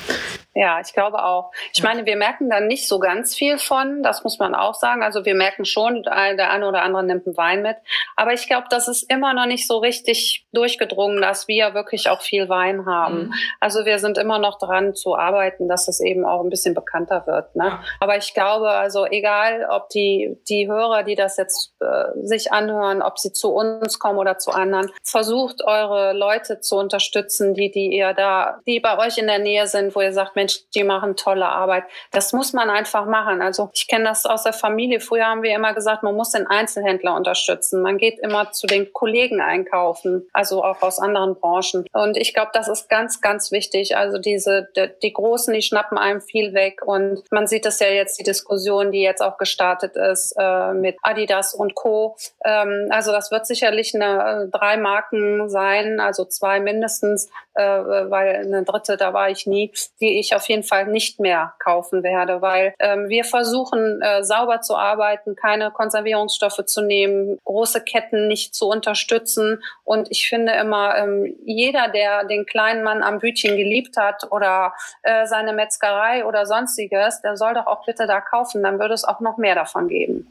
[0.58, 1.52] Ja, ich glaube auch.
[1.72, 5.04] Ich meine, wir merken da nicht so ganz viel von, das muss man auch sagen.
[5.04, 7.76] Also wir merken schon, der eine oder andere nimmt einen Wein mit.
[8.16, 12.22] Aber ich glaube, das ist immer noch nicht so richtig durchgedrungen, dass wir wirklich auch
[12.22, 13.26] viel Wein haben.
[13.26, 13.34] Mhm.
[13.60, 17.28] Also wir sind immer noch dran zu arbeiten, dass es eben auch ein bisschen bekannter
[17.28, 17.54] wird.
[17.54, 17.78] Ne?
[18.00, 23.00] Aber ich glaube, also egal, ob die, die Hörer, die das jetzt äh, sich anhören,
[23.00, 27.96] ob sie zu uns kommen oder zu anderen, versucht eure Leute zu unterstützen, die, die
[27.96, 30.84] ihr da, die bei euch in der Nähe sind, wo ihr sagt, Mensch, Mensch, die
[30.84, 31.84] machen tolle Arbeit.
[32.10, 33.42] Das muss man einfach machen.
[33.42, 35.00] Also ich kenne das aus der Familie.
[35.00, 37.82] Früher haben wir immer gesagt, man muss den Einzelhändler unterstützen.
[37.82, 41.84] Man geht immer zu den Kollegen einkaufen, also auch aus anderen Branchen.
[41.92, 43.96] Und ich glaube, das ist ganz, ganz wichtig.
[43.96, 46.80] Also diese, die, die Großen, die schnappen einem viel weg.
[46.84, 50.96] Und man sieht das ja jetzt, die Diskussion, die jetzt auch gestartet ist äh, mit
[51.02, 52.16] Adidas und Co.
[52.44, 57.28] Ähm, also das wird sicherlich eine äh, drei Marken sein, also zwei mindestens,
[57.58, 61.54] äh, weil eine dritte, da war ich nie, die ich auf jeden Fall nicht mehr
[61.58, 67.82] kaufen werde, weil ähm, wir versuchen äh, sauber zu arbeiten, keine Konservierungsstoffe zu nehmen, große
[67.82, 69.62] Ketten nicht zu unterstützen.
[69.84, 74.72] Und ich finde immer, ähm, jeder, der den kleinen Mann am Bütchen geliebt hat oder
[75.02, 79.04] äh, seine Metzgerei oder sonstiges, der soll doch auch bitte da kaufen, dann würde es
[79.04, 80.30] auch noch mehr davon geben.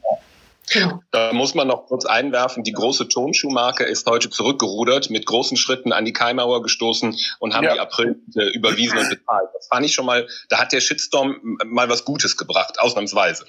[0.70, 1.02] Genau.
[1.10, 5.92] Da muss man noch kurz einwerfen, die große Tonschuhmarke ist heute zurückgerudert, mit großen Schritten
[5.92, 7.74] an die Keimauer gestoßen und haben ja.
[7.74, 9.48] die April äh, überwiesen und bezahlt.
[9.54, 13.46] Das fand ich schon mal, da hat der Shitstorm mal was Gutes gebracht, ausnahmsweise.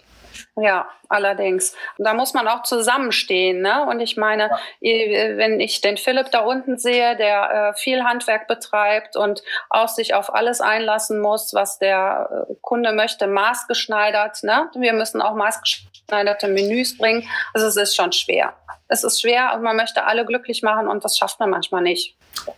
[0.55, 1.73] Ja, allerdings.
[1.97, 3.61] Und da muss man auch zusammenstehen.
[3.61, 3.85] Ne?
[3.85, 4.49] Und ich meine,
[4.81, 5.37] ja.
[5.37, 10.13] wenn ich den Philipp da unten sehe, der äh, viel Handwerk betreibt und auch sich
[10.13, 14.43] auf alles einlassen muss, was der äh, Kunde möchte, maßgeschneidert.
[14.43, 14.69] Ne?
[14.75, 17.27] Wir müssen auch maßgeschneiderte Menüs bringen.
[17.53, 18.53] Also es ist schon schwer.
[18.87, 22.15] Es ist schwer und man möchte alle glücklich machen und das schafft man manchmal nicht.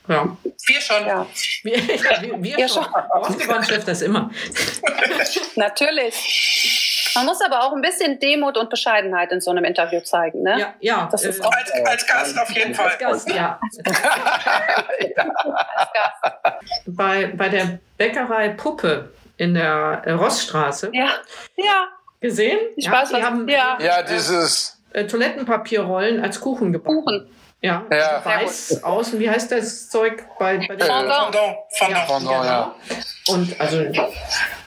[0.08, 0.38] Ja.
[0.68, 1.06] Wir schon.
[1.06, 1.28] Ja.
[1.64, 2.86] Wir, wir, wir, wir schon.
[2.86, 3.64] schon.
[3.64, 4.32] schafft das immer.
[5.56, 7.01] Natürlich.
[7.16, 10.60] Man muss aber auch ein bisschen Demut und Bescheidenheit in so einem Interview zeigen, ne?
[10.60, 11.10] Ja, ja.
[11.12, 12.88] Das ist äh, auch als, als Gast auf jeden Fall.
[12.90, 13.60] Als Gast, ja.
[13.62, 13.78] als
[15.94, 16.36] Gast.
[16.86, 20.90] Bei, bei der Bäckerei Puppe in der äh, Rossstraße.
[20.94, 21.10] Ja,
[21.58, 21.88] ja.
[22.20, 22.60] Gesehen?
[22.76, 23.78] Ich ja, weiß, die was- haben ja.
[23.82, 24.80] Ja, dieses.
[24.94, 27.04] äh, Toilettenpapierrollen als Kuchen gebacken.
[27.04, 27.30] Kuchen.
[27.62, 28.22] Ja, Ja.
[28.24, 29.20] also weiß außen.
[29.20, 31.36] Wie heißt das Zeug bei, bei den Fondant.
[31.36, 32.08] Fondant, Fondant.
[32.08, 32.76] Fondant, ja.
[33.30, 33.84] Und also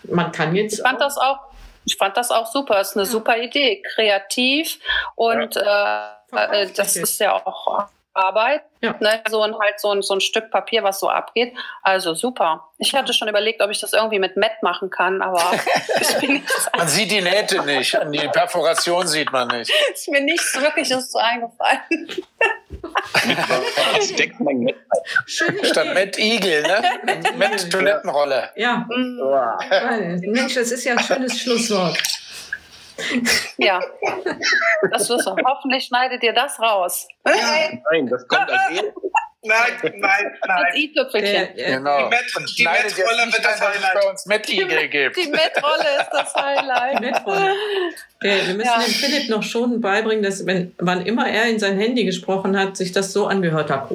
[0.05, 1.39] man kann jetzt Ich fand das auch,
[1.85, 2.81] ich fand das auch super.
[2.81, 4.79] Es ist eine super Idee, kreativ
[5.15, 8.63] und äh, äh, das ist ja auch Arbeit.
[8.81, 8.95] Ja.
[9.01, 9.23] Ne?
[9.29, 11.55] So ein halt so ein, so ein Stück Papier, was so abgeht.
[11.83, 12.69] Also super.
[12.79, 15.43] Ich hatte schon überlegt, ob ich das irgendwie mit Matt machen kann, aber
[16.01, 19.71] ich bin nicht, Man sieht die Nähte nicht, die Perforation sieht man nicht.
[19.93, 21.83] ist mir nichts Wirkliches so eingefallen.
[24.39, 24.75] Man
[25.27, 26.83] Statt Matt Igel, ne?
[27.37, 28.51] Matt Toilettenrolle.
[28.57, 31.99] Ja, weil, Mensch, das ist ja ein schönes Schlusswort.
[33.59, 33.81] Ja,
[34.91, 35.37] das wirst du.
[35.45, 37.09] Hoffentlich schneidet ihr das raus.
[37.25, 38.93] Nein, das kommt als eh.
[39.47, 40.65] Nein, nein, nein.
[40.75, 41.55] i-Tüpfelchen.
[41.55, 41.99] Der, äh, Genau.
[41.99, 43.93] Die Met- die nicht wird das Highlight.
[43.95, 45.17] bei uns Matt Igel gibt.
[45.19, 47.03] Die Mettrolle ist das Highlight.
[48.23, 48.79] Der, wir müssen Ja.
[48.79, 52.79] dem Philipp noch schon beibringen, dass wenn, wann immer er in sein Handy gesprochen hat,
[52.79, 53.91] sich das so angehört hat.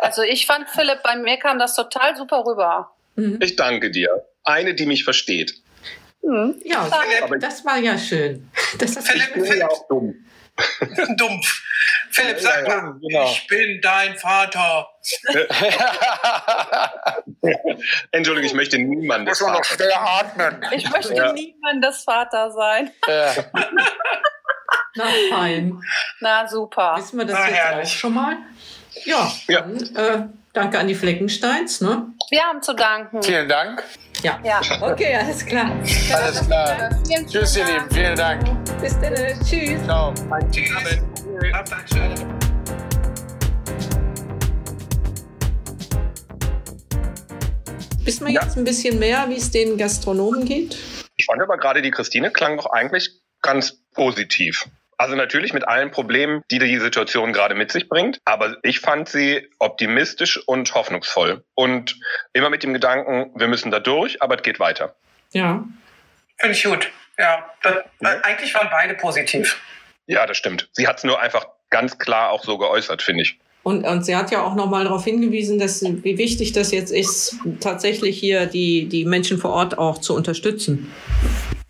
[0.00, 2.90] Also ich fand Philipp, bei mir kam das total super rüber.
[3.16, 3.38] Mhm.
[3.40, 4.22] Ich danke dir.
[4.44, 5.54] Eine, die mich versteht.
[6.22, 6.60] Hm.
[6.64, 6.88] Ja,
[7.22, 8.50] Aber das war ja schön.
[8.78, 10.14] Das hast Philipp, ich bin ja auch dumm.
[11.16, 11.62] dumpf.
[12.10, 13.24] Philipp, sag Ja, mal, genau.
[13.30, 14.88] ich bin dein Vater.
[18.12, 19.84] Entschuldigung, ich möchte niemandes Muss man noch Vater.
[19.84, 20.64] schwer atmen.
[20.72, 21.32] Ich möchte Ja.
[21.32, 22.90] niemandes Vater sein.
[23.06, 23.34] Ja.
[24.96, 25.82] Na fein.
[26.20, 26.94] Na super.
[26.96, 27.88] Wissen wir das Na, jetzt herrlich.
[27.88, 28.36] auch schon mal?
[29.04, 29.60] Ja, Ja.
[29.62, 31.82] dann äh, danke an die Fleckensteins.
[31.82, 32.06] Ne?
[32.30, 33.22] Wir haben zu danken.
[33.22, 33.82] Vielen Dank.
[34.22, 34.40] Ja.
[34.42, 34.60] Ja.
[34.80, 35.70] Okay, alles klar.
[36.14, 36.90] Alles klar.
[37.06, 37.90] Vielen, Tschüss, ihr Lieben.
[37.90, 38.42] Vielen Dank.
[38.80, 39.14] Bis dann.
[39.44, 39.82] Tschüss.
[39.84, 40.14] Ciao.
[40.50, 40.68] Tschüss.
[41.92, 42.34] Schönen
[48.04, 48.42] Wissen wir Ja.
[48.42, 50.76] jetzt ein bisschen mehr, wie es den Gastronomen geht?
[51.16, 53.10] Ich fand aber gerade die Christine klang doch eigentlich
[53.42, 54.66] ganz positiv.
[54.98, 58.18] Also natürlich mit allen Problemen, die die Situation gerade mit sich bringt.
[58.24, 61.44] Aber ich fand sie optimistisch und hoffnungsvoll.
[61.54, 61.96] Und
[62.32, 64.94] immer mit dem Gedanken, wir müssen da durch, aber es geht weiter.
[65.32, 65.64] Ja.
[66.38, 66.90] Finde ich gut.
[67.18, 68.12] Ja, das, Ja.
[68.12, 69.60] äh, eigentlich waren beide positiv.
[70.06, 70.68] Ja, das stimmt.
[70.72, 73.38] Sie hat es nur einfach ganz klar auch so geäußert, finde ich.
[73.62, 77.36] Und, und sie hat ja auch nochmal darauf hingewiesen, dass wie wichtig das jetzt ist,
[77.60, 80.92] tatsächlich hier die, die Menschen vor Ort auch zu unterstützen.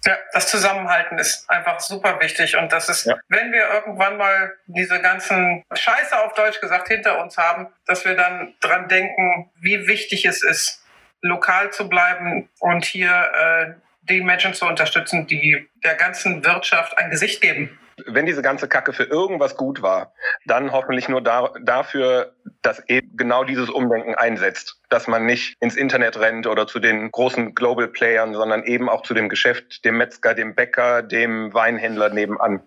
[0.06, 3.16] Ja, das Zusammenhalten ist einfach super wichtig und das ist, Ja.
[3.28, 8.14] wenn wir irgendwann mal diese ganzen Scheiße auf Deutsch gesagt hinter uns haben, dass wir
[8.14, 10.84] dann dran denken, wie wichtig es ist,
[11.22, 17.10] lokal zu bleiben und hier äh, die Menschen zu unterstützen, die der ganzen Wirtschaft ein
[17.10, 17.78] Gesicht geben.
[18.06, 20.12] Wenn diese ganze Kacke für irgendwas gut war,
[20.46, 24.80] dann hoffentlich nur da, dafür, dass eben genau dieses Umdenken einsetzt.
[24.88, 29.02] Dass man nicht ins Internet rennt oder zu den großen Global Playern, sondern eben auch
[29.02, 32.62] zu dem Geschäft, dem Metzger, dem Bäcker, dem Weinhändler nebenan.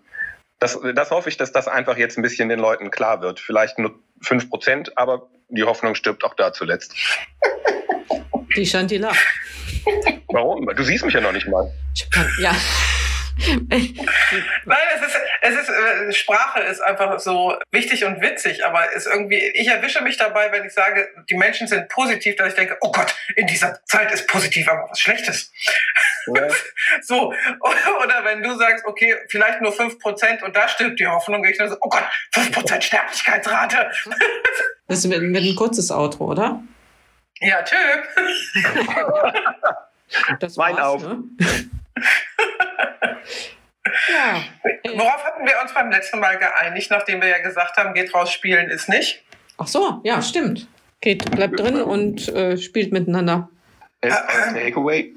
[0.58, 3.38] Das, das hoffe ich, dass das einfach jetzt ein bisschen den Leuten klar wird.
[3.38, 6.94] Vielleicht nur fünf Prozent, aber die Hoffnung stirbt auch da zuletzt.
[8.56, 9.18] Die Shanti lacht.
[10.28, 10.66] Warum?
[10.74, 11.70] Du siehst mich ja noch nicht mal.
[12.38, 12.54] Ja.
[13.38, 19.06] Nein, es ist, es ist, äh, Sprache ist einfach so wichtig und witzig, aber ist
[19.06, 22.76] irgendwie, ich erwische mich dabei, wenn ich sage, die Menschen sind positiv, dass ich denke,
[22.80, 25.52] oh Gott, in dieser Zeit ist positiv aber was Schlechtes.
[26.26, 26.48] Ja.
[27.02, 31.58] So, oder wenn du sagst, okay, vielleicht nur 5% und da stirbt die Hoffnung, ich
[31.58, 33.90] dann so, oh Gott, 5% Sterblichkeitsrate.
[34.90, 36.62] Das wird, wird ein kurzes Outro, oder?
[37.40, 37.76] Ja, tschö.
[40.40, 41.02] Das Wein war's, auf.
[41.02, 41.24] Ne?
[44.08, 44.42] ja.
[44.62, 48.12] Äh, Worauf hatten wir uns beim letzten Mal geeinigt, nachdem wir ja gesagt haben, geht
[48.14, 49.22] raus spielen ist nicht?
[49.58, 50.68] Ach so, ja, stimmt.
[51.00, 53.48] Geht, bleibt drin und äh, spielt miteinander.
[54.02, 55.12] As a takeaway.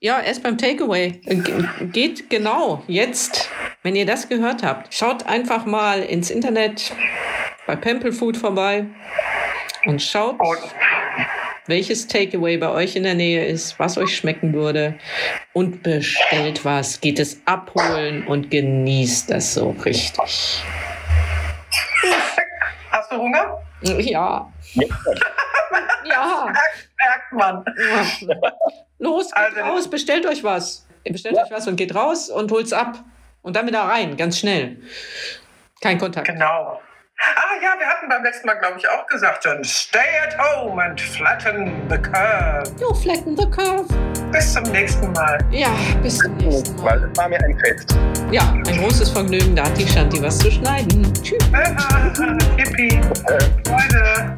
[0.00, 1.20] Ja, erst beim Takeaway.
[1.24, 3.48] Ge- Geht genau jetzt,
[3.82, 4.92] wenn ihr das gehört habt.
[4.92, 6.92] Schaut einfach mal ins Internet
[7.66, 8.84] bei Pample Food vorbei
[9.86, 10.58] und schaut, Und
[11.68, 14.98] welches Takeaway bei euch in der Nähe ist, was euch schmecken würde
[15.52, 17.00] und bestellt was.
[17.00, 20.62] Geht es abholen und genießt das so richtig.
[22.90, 23.58] hast du Hunger?
[23.82, 24.52] Ja.
[26.08, 26.46] Ja.
[26.46, 27.64] Merkt man.
[28.98, 30.86] Los, geht Also- raus, bestellt euch was.
[31.02, 33.02] Ihr bestellt euch was und geht raus und holt's ab.
[33.42, 34.76] Und dann wieder rein, ganz schnell.
[35.80, 36.28] Kein Kontakt.
[36.28, 36.80] Genau.
[37.18, 40.80] Ah ja, wir hatten beim letzten Mal, glaube ich, auch gesagt, dann stay at home
[40.82, 42.70] and flatten the curve.
[42.78, 43.86] You flatten the curve.
[44.30, 45.38] Bis zum nächsten Mal.
[45.50, 45.68] Ja,
[46.02, 47.10] bis zum nächsten Weil Mal.
[47.10, 47.96] es war mir ein Fest.
[48.30, 51.10] Ja, ein großes Vergnügen, da hat die Shanti was zu schneiden.
[51.22, 51.38] Tschüss.
[52.56, 53.00] Hippie.
[53.64, 54.36] Freude.